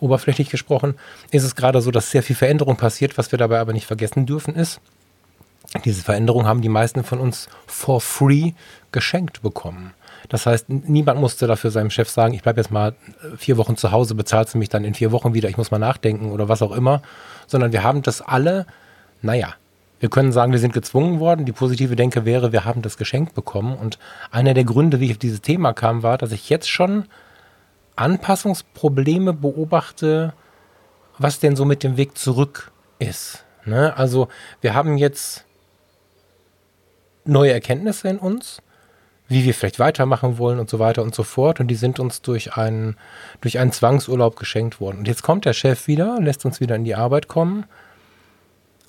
[0.00, 0.94] oberflächlich gesprochen,
[1.30, 3.18] ist es gerade so, dass sehr viel Veränderung passiert.
[3.18, 4.80] Was wir dabei aber nicht vergessen dürfen, ist,
[5.84, 8.52] diese Veränderung haben die meisten von uns for free
[8.92, 9.92] geschenkt bekommen.
[10.28, 13.76] Das heißt, niemand musste dafür seinem Chef sagen, ich bleibe jetzt mal äh, vier Wochen
[13.76, 16.48] zu Hause, bezahlst du mich dann in vier Wochen wieder, ich muss mal nachdenken oder
[16.48, 17.02] was auch immer,
[17.46, 18.66] sondern wir haben das alle,
[19.22, 19.54] naja,
[20.00, 21.44] wir können sagen, wir sind gezwungen worden.
[21.44, 23.76] Die positive Denke wäre, wir haben das geschenkt bekommen.
[23.76, 23.98] Und
[24.30, 27.04] einer der Gründe, wie ich auf dieses Thema kam, war, dass ich jetzt schon
[27.96, 30.32] Anpassungsprobleme beobachte,
[31.18, 33.44] was denn so mit dem Weg zurück ist.
[33.66, 33.94] Ne?
[33.94, 34.28] Also
[34.62, 35.44] wir haben jetzt
[37.26, 38.62] neue Erkenntnisse in uns
[39.30, 41.60] wie wir vielleicht weitermachen wollen und so weiter und so fort.
[41.60, 42.96] Und die sind uns durch einen,
[43.40, 44.98] durch einen Zwangsurlaub geschenkt worden.
[44.98, 47.64] Und jetzt kommt der Chef wieder, lässt uns wieder in die Arbeit kommen.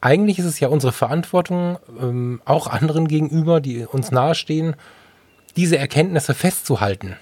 [0.02, 4.76] Eigentlich ist es ja unsere Verantwortung, ähm, auch anderen gegenüber, die uns nahestehen,
[5.56, 7.18] diese Erkenntnisse festzuhalten.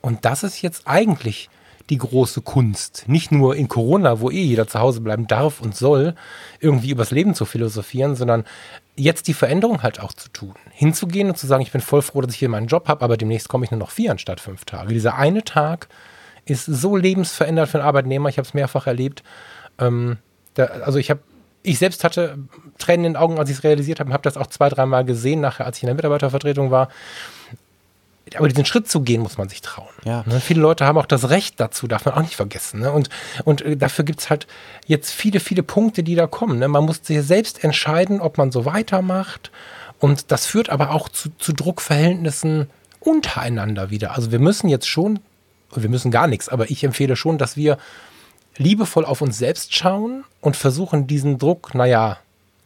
[0.00, 1.50] Und das ist jetzt eigentlich
[1.90, 3.04] die große Kunst.
[3.08, 6.14] Nicht nur in Corona, wo eh jeder zu Hause bleiben darf und soll,
[6.60, 8.44] irgendwie übers Leben zu philosophieren, sondern
[8.98, 10.54] jetzt die Veränderung halt auch zu tun.
[10.70, 13.16] Hinzugehen und zu sagen, ich bin voll froh, dass ich hier meinen Job habe, aber
[13.16, 14.92] demnächst komme ich nur noch vier anstatt fünf Tage.
[14.92, 15.88] Dieser eine Tag
[16.44, 18.28] ist so lebensverändert für einen Arbeitnehmer.
[18.28, 19.22] Ich habe es mehrfach erlebt.
[19.78, 20.18] Ähm,
[20.54, 21.20] da, also ich habe
[21.62, 22.38] ich selbst hatte
[22.78, 25.40] Tränen in den Augen, als ich es realisiert habe, habe das auch zwei, dreimal gesehen,
[25.40, 26.88] nachher, als ich in der Mitarbeitervertretung war.
[28.36, 29.88] Aber diesen Schritt zu gehen, muss man sich trauen.
[30.04, 30.24] Ja.
[30.26, 30.40] Ne?
[30.40, 32.80] Viele Leute haben auch das Recht dazu, darf man auch nicht vergessen.
[32.80, 32.92] Ne?
[32.92, 33.08] Und,
[33.44, 34.46] und äh, dafür gibt es halt
[34.86, 36.58] jetzt viele, viele Punkte, die da kommen.
[36.58, 36.68] Ne?
[36.68, 39.50] Man muss sich selbst entscheiden, ob man so weitermacht.
[39.98, 42.68] Und das führt aber auch zu, zu Druckverhältnissen
[43.00, 44.14] untereinander wieder.
[44.14, 45.20] Also wir müssen jetzt schon,
[45.74, 47.78] wir müssen gar nichts, aber ich empfehle schon, dass wir
[48.56, 52.18] liebevoll auf uns selbst schauen und versuchen, diesen Druck, naja,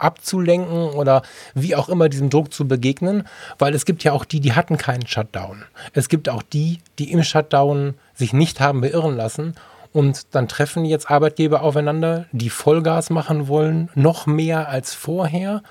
[0.03, 1.23] abzulenken oder
[1.55, 3.25] wie auch immer diesem Druck zu begegnen,
[3.59, 5.65] weil es gibt ja auch die, die hatten keinen Shutdown.
[5.93, 9.55] Es gibt auch die, die im Shutdown sich nicht haben beirren lassen
[9.93, 15.63] und dann treffen jetzt Arbeitgeber aufeinander, die Vollgas machen wollen, noch mehr als vorher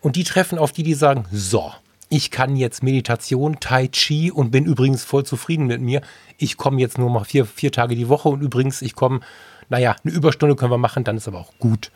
[0.00, 1.72] und die treffen auf die, die sagen, so,
[2.08, 6.00] ich kann jetzt Meditation, Tai Chi und bin übrigens voll zufrieden mit mir.
[6.38, 9.20] Ich komme jetzt nur mal vier, vier Tage die Woche und übrigens, ich komme,
[9.68, 11.92] naja, eine Überstunde können wir machen, dann ist aber auch gut.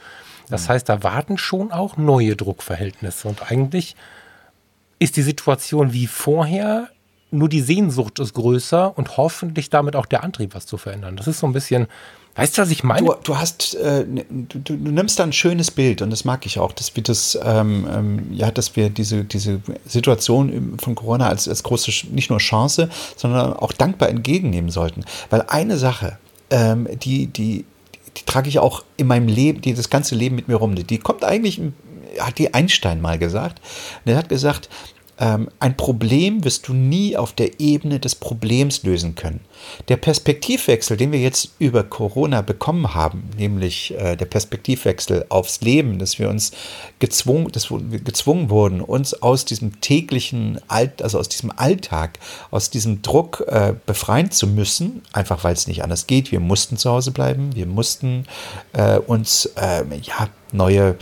[0.49, 3.28] Das heißt, da warten schon auch neue Druckverhältnisse.
[3.28, 3.97] Und eigentlich
[4.99, 6.88] ist die Situation wie vorher,
[7.30, 11.16] nur die Sehnsucht ist größer und hoffentlich damit auch der Antrieb, was zu verändern.
[11.16, 11.88] Das ist so ein bisschen,
[12.36, 13.07] weißt du, was ich meine?
[13.07, 16.61] Du, du hast, äh, du, du, nimmst da ein schönes Bild und das mag ich
[16.61, 21.49] auch, dass wir das, ähm, ähm, ja, dass wir diese, diese Situation von Corona als,
[21.49, 25.05] als große, nicht nur Chance, sondern auch dankbar entgegennehmen sollten.
[25.30, 26.18] Weil eine Sache,
[26.51, 27.64] ähm, die, die
[28.17, 30.75] die trage ich auch in meinem Leben, die das ganze Leben mit mir rum.
[30.75, 31.61] Die kommt eigentlich,
[32.19, 33.61] hat die Einstein mal gesagt.
[34.05, 34.69] Und er hat gesagt,
[35.17, 39.41] ein Problem wirst du nie auf der Ebene des Problems lösen können.
[39.89, 45.99] Der Perspektivwechsel, den wir jetzt über Corona bekommen haben, nämlich äh, der Perspektivwechsel aufs Leben,
[45.99, 46.51] dass wir uns
[46.99, 52.19] gezwungen, dass wir gezwungen wurden, uns aus diesem täglichen, Alt, also aus diesem Alltag,
[52.51, 56.33] aus diesem Druck äh, befreien zu müssen, einfach weil es nicht anders geht.
[56.33, 58.27] Wir mussten zu Hause bleiben, wir mussten
[58.73, 60.95] äh, uns ähm, ja neue äh,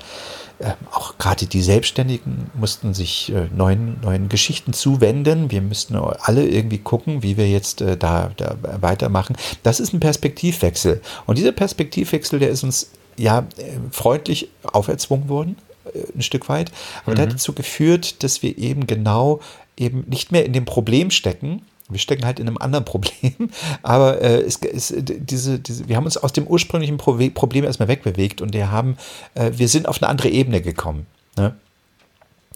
[0.93, 5.51] auch gerade die Selbstständigen mussten sich äh, neuen, neuen Geschichten zuwenden.
[5.51, 9.37] Wir müssten alle irgendwie gucken, wie wir jetzt äh, da, da weitermachen.
[9.63, 11.01] Das ist ein Perspektivwechsel.
[11.27, 15.57] Und dieser Perspektivwechsel, der ist uns ja äh, freundlich auferzwungen worden,
[15.93, 16.71] äh, ein Stück weit.
[17.03, 17.17] Aber mhm.
[17.17, 19.41] der hat dazu geführt, dass wir eben genau
[19.77, 23.51] eben nicht mehr in dem Problem stecken, wir stecken halt in einem anderen Problem,
[23.83, 28.41] aber äh, es, es, diese, diese, wir haben uns aus dem ursprünglichen Problem erstmal wegbewegt
[28.41, 28.97] und wir haben,
[29.35, 31.07] äh, wir sind auf eine andere Ebene gekommen.
[31.37, 31.55] Ne?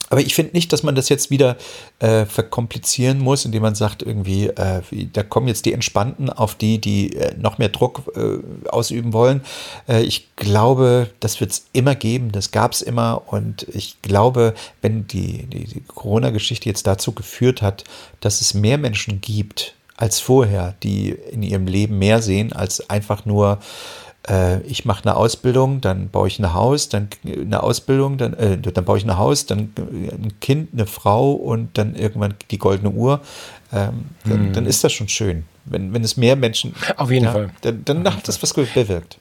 [0.08, 1.56] Aber ich finde nicht, dass man das jetzt wieder
[1.98, 4.82] äh, verkomplizieren muss, indem man sagt, irgendwie, äh,
[5.12, 9.42] da kommen jetzt die Entspannten auf die, die äh, noch mehr Druck äh, ausüben wollen.
[9.88, 13.22] Äh, ich glaube, das wird es immer geben, das gab es immer.
[13.26, 17.84] Und ich glaube, wenn die, die, die Corona-Geschichte jetzt dazu geführt hat,
[18.20, 23.24] dass es mehr Menschen gibt als vorher, die in ihrem Leben mehr sehen als einfach
[23.24, 23.58] nur
[24.66, 28.84] ich mache eine Ausbildung, dann baue ich ein Haus, dann eine Ausbildung, dann, äh, dann
[28.84, 33.20] baue ich ein Haus, dann ein Kind, eine Frau und dann irgendwann die goldene Uhr.
[33.72, 34.52] Ähm, dann, mhm.
[34.52, 35.44] dann, ist das schon schön.
[35.64, 36.74] Wenn, wenn es mehr Menschen.
[36.96, 37.50] Auf jeden ja, Fall.
[37.62, 39.18] Dann, dann hat das was bewirkt.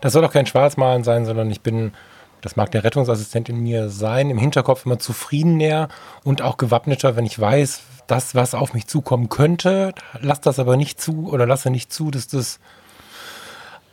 [0.00, 1.92] Das soll auch kein Schwarzmalen sein, sondern ich bin,
[2.40, 5.88] das mag der Rettungsassistent in mir sein, im Hinterkopf immer zufriedener
[6.22, 10.76] und auch gewappneter, wenn ich weiß, das, was auf mich zukommen könnte, lass das aber
[10.76, 12.60] nicht zu oder lasse nicht zu, dass das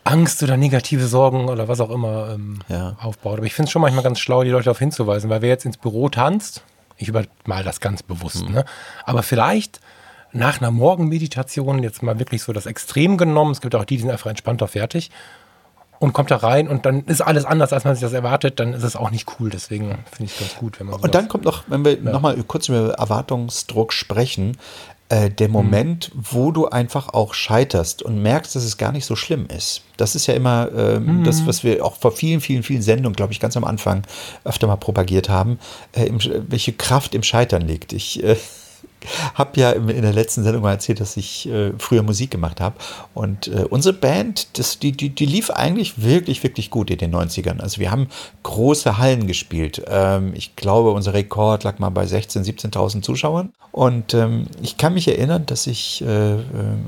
[0.04, 2.96] Angst oder negative Sorgen oder was auch immer ähm, ja.
[3.00, 3.38] aufbaut.
[3.38, 5.64] Aber ich finde es schon manchmal ganz schlau, die Leute darauf hinzuweisen, weil wer jetzt
[5.64, 6.64] ins Büro tanzt,
[6.96, 8.54] ich übermal das ganz bewusst, mhm.
[8.54, 8.64] ne?
[9.04, 9.80] aber vielleicht
[10.32, 14.02] nach einer Morgenmeditation jetzt mal wirklich so das Extrem genommen, es gibt auch die, die
[14.02, 15.10] sind einfach entspannter fertig
[16.02, 18.72] und kommt da rein und dann ist alles anders, als man sich das erwartet, dann
[18.72, 19.50] ist es auch nicht cool.
[19.50, 22.10] Deswegen finde ich es ganz gut, wenn man Und dann kommt noch, wenn wir ja.
[22.10, 24.56] nochmal kurz über Erwartungsdruck sprechen,
[25.12, 25.52] äh, der mhm.
[25.52, 26.22] Moment, mhm.
[26.30, 29.82] wo du einfach auch scheiterst und merkst, dass es gar nicht so schlimm ist.
[29.98, 31.24] Das ist ja immer ähm, mhm.
[31.24, 34.06] das, was wir auch vor vielen, vielen, vielen Sendungen, glaube ich, ganz am Anfang
[34.44, 35.58] öfter mal propagiert haben,
[35.92, 37.92] äh, im, welche Kraft im Scheitern liegt.
[37.92, 38.36] Ich äh,
[39.34, 42.76] habe ja in der letzten Sendung mal erzählt, dass ich äh, früher Musik gemacht habe.
[43.14, 47.14] Und äh, unsere Band, das, die, die, die lief eigentlich wirklich, wirklich gut in den
[47.14, 47.60] 90ern.
[47.60, 48.08] Also wir haben
[48.42, 49.82] große Hallen gespielt.
[49.88, 53.52] Ähm, ich glaube, unser Rekord lag mal bei 16.000, 17.000 Zuschauern.
[53.70, 56.84] Und ähm, ich kann mich erinnern, dass ich äh, ähm,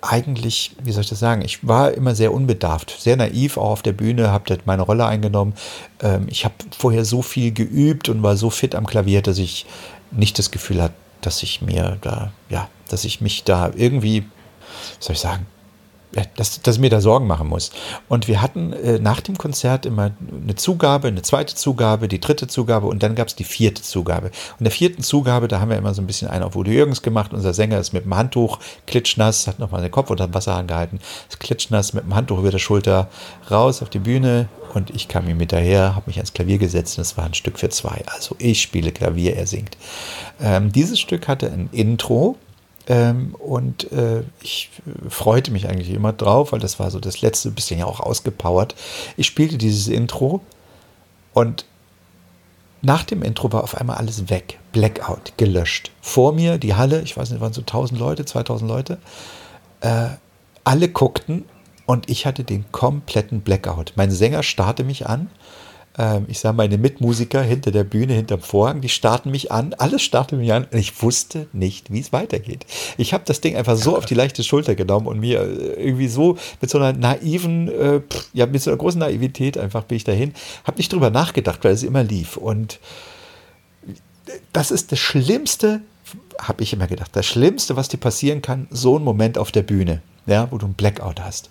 [0.00, 3.82] eigentlich, wie soll ich das sagen, ich war immer sehr unbedarft, sehr naiv auch auf
[3.82, 5.54] der Bühne, habe meine Rolle eingenommen.
[6.00, 9.66] Ähm, ich habe vorher so viel geübt und war so fit am Klavier, dass ich
[10.10, 14.24] nicht das Gefühl hatte, dass ich mir da, ja, dass ich mich da irgendwie
[15.00, 15.46] soll ich sagen,
[16.36, 17.72] dass, dass ich mir da Sorgen machen muss.
[18.08, 22.46] Und wir hatten äh, nach dem Konzert immer eine Zugabe, eine zweite Zugabe, die dritte
[22.46, 24.30] Zugabe und dann gab es die vierte Zugabe.
[24.58, 27.02] Und der vierten Zugabe, da haben wir immer so ein bisschen einen auf Udo Jürgens
[27.02, 27.32] gemacht.
[27.32, 31.00] Unser Sänger ist mit dem Handtuch klitschnass, hat nochmal den Kopf unter dem Wasser angehalten,
[31.28, 33.08] ist klitschnass mit dem Handtuch über der Schulter
[33.50, 37.02] raus auf die Bühne und ich kam ihm hinterher, habe mich ans Klavier gesetzt und
[37.02, 38.02] es war ein Stück für zwei.
[38.06, 39.76] Also ich spiele Klavier, er singt.
[40.40, 42.36] Ähm, dieses Stück hatte ein Intro,
[42.88, 44.70] ähm, und äh, ich
[45.08, 48.74] freute mich eigentlich immer drauf, weil das war so das letzte bisschen ja auch ausgepowert.
[49.16, 50.40] Ich spielte dieses Intro
[51.32, 51.64] und
[52.82, 54.58] nach dem Intro war auf einmal alles weg.
[54.72, 55.92] Blackout, gelöscht.
[56.00, 58.98] Vor mir die Halle, ich weiß nicht, waren so 1000 Leute, 2000 Leute.
[59.80, 60.08] Äh,
[60.64, 61.44] alle guckten
[61.86, 63.92] und ich hatte den kompletten Blackout.
[63.94, 65.30] Mein Sänger starrte mich an
[66.26, 70.36] ich sah meine Mitmusiker hinter der Bühne, hinterm Vorhang, die starten mich an, alles startete
[70.36, 72.64] mich an und ich wusste nicht, wie es weitergeht.
[72.96, 76.08] Ich habe das Ding einfach so auf die leichte Schulter genommen und mir äh, irgendwie
[76.08, 78.00] so mit so einer naiven, äh,
[78.32, 80.32] ja, mit so einer großen Naivität einfach bin ich dahin,
[80.64, 82.80] habe nicht drüber nachgedacht, weil es immer lief und
[84.54, 85.82] das ist das Schlimmste,
[86.40, 89.62] habe ich immer gedacht, das Schlimmste, was dir passieren kann, so ein Moment auf der
[89.62, 91.50] Bühne, ja, wo du einen Blackout hast.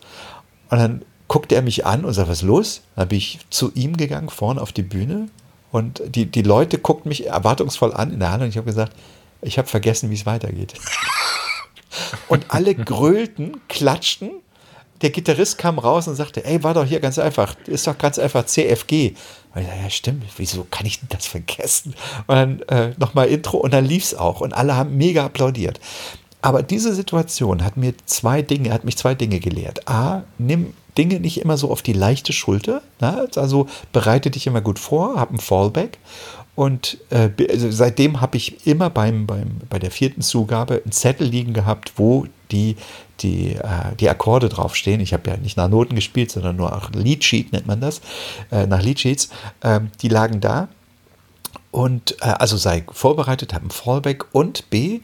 [0.70, 2.82] Und dann guckte er mich an und sagte, was ist los?
[2.98, 5.30] Dann bin ich zu ihm gegangen, vorne auf die Bühne.
[5.72, 8.92] Und die, die Leute guckten mich erwartungsvoll an in der Halle und ich habe gesagt,
[9.42, 10.74] ich habe vergessen, wie es weitergeht.
[12.28, 14.32] und alle grölten, klatschten.
[15.02, 18.20] Der Gitarrist kam raus und sagte, ey, war doch hier ganz einfach, ist doch ganz
[18.20, 19.14] einfach CFG.
[19.56, 21.96] Und ich dachte, ja, stimmt, wieso kann ich denn das vergessen?
[22.28, 25.80] Und dann äh, nochmal Intro und dann lief es auch und alle haben mega applaudiert.
[26.42, 29.88] Aber diese Situation hat mir zwei Dinge, hat mich zwei Dinge gelehrt.
[29.88, 32.82] A, nimm Dinge nicht immer so auf die leichte Schulter.
[33.00, 33.28] Ne?
[33.36, 35.98] Also bereite dich immer gut vor, hab ein Fallback.
[36.56, 41.28] Und äh, also seitdem habe ich immer beim, beim, bei der vierten Zugabe einen Zettel
[41.28, 42.76] liegen gehabt, wo die,
[43.22, 45.00] die, äh, die Akkorde draufstehen.
[45.00, 48.02] Ich habe ja nicht nach Noten gespielt, sondern nur nach Leadsheet nennt man das,
[48.52, 49.30] äh, nach Leadsheets.
[49.64, 50.68] Ähm, die lagen da.
[51.72, 55.00] Und äh, also sei vorbereitet, habe ein Fallback und B,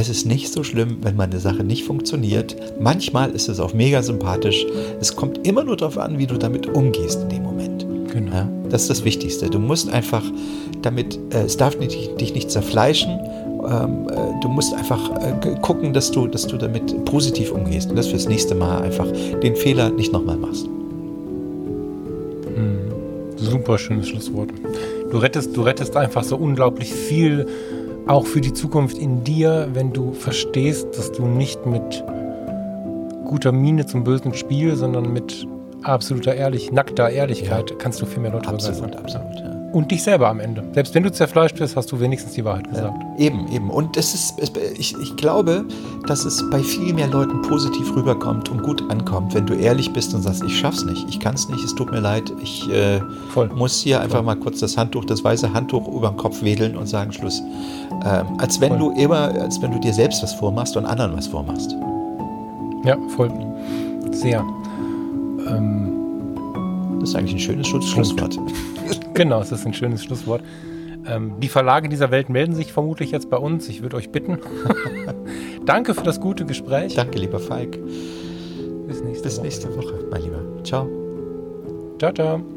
[0.00, 2.56] es ist nicht so schlimm, wenn meine Sache nicht funktioniert.
[2.78, 4.66] Manchmal ist es auch mega sympathisch.
[5.00, 7.86] Es kommt immer nur darauf an, wie du damit umgehst in dem Moment.
[8.12, 8.34] Genau.
[8.34, 9.48] Ja, das ist das Wichtigste.
[9.48, 10.22] Du musst einfach
[10.82, 13.10] damit, äh, es darf dich, dich nicht zerfleischen.
[13.10, 17.96] Ähm, äh, du musst einfach äh, gucken, dass du, dass du damit positiv umgehst und
[17.96, 19.06] dass du fürs nächste Mal einfach
[19.42, 20.66] den Fehler nicht nochmal machst.
[22.56, 22.78] Mhm.
[23.36, 24.50] Super schönes Schlusswort.
[25.10, 27.46] Du rettest, du rettest einfach so unglaublich viel
[28.06, 32.04] auch für die Zukunft in dir, wenn du verstehst, dass du nicht mit
[33.24, 35.46] guter Miene zum bösen Spiel, sondern mit
[35.82, 37.76] absoluter Ehrlich, nackter Ehrlichkeit ja.
[37.76, 39.04] kannst du viel mehr Leute absolut, begeistern.
[39.04, 39.56] Absolut, ja.
[39.72, 40.64] Und dich selber am Ende.
[40.72, 42.94] Selbst wenn du zerfleischt wirst, hast du wenigstens die Wahrheit gesagt.
[43.18, 43.68] Ja, eben, eben.
[43.68, 44.34] Und es ist,
[44.78, 45.66] ich, ich glaube,
[46.06, 50.14] dass es bei viel mehr Leuten positiv rüberkommt und gut ankommt, wenn du ehrlich bist
[50.14, 53.00] und sagst, ich schaff's nicht, ich kann's nicht, es tut mir leid, ich äh,
[53.54, 54.24] muss hier einfach Voll.
[54.24, 57.42] mal kurz das Handtuch, das weiße Handtuch über den Kopf wedeln und sagen Schluss.
[58.04, 58.94] Ähm, als wenn voll.
[58.94, 61.74] du immer, als wenn du dir selbst was vormachst und anderen was vormachst.
[62.84, 63.30] Ja, voll.
[64.12, 64.44] Sehr.
[65.48, 65.92] Ähm,
[67.00, 68.38] das ist eigentlich ein schönes Schlusswort.
[69.14, 70.42] genau, das ist ein schönes Schlusswort.
[71.08, 73.68] Ähm, die Verlage dieser Welt melden sich vermutlich jetzt bei uns.
[73.68, 74.38] Ich würde euch bitten.
[75.66, 76.94] Danke für das gute Gespräch.
[76.94, 77.78] Danke, lieber Falk.
[78.86, 79.44] Bis nächste Bis Woche.
[79.44, 80.40] nächste Woche, mein Lieber.
[80.64, 80.88] Ciao.
[81.98, 82.55] Ciao, ciao.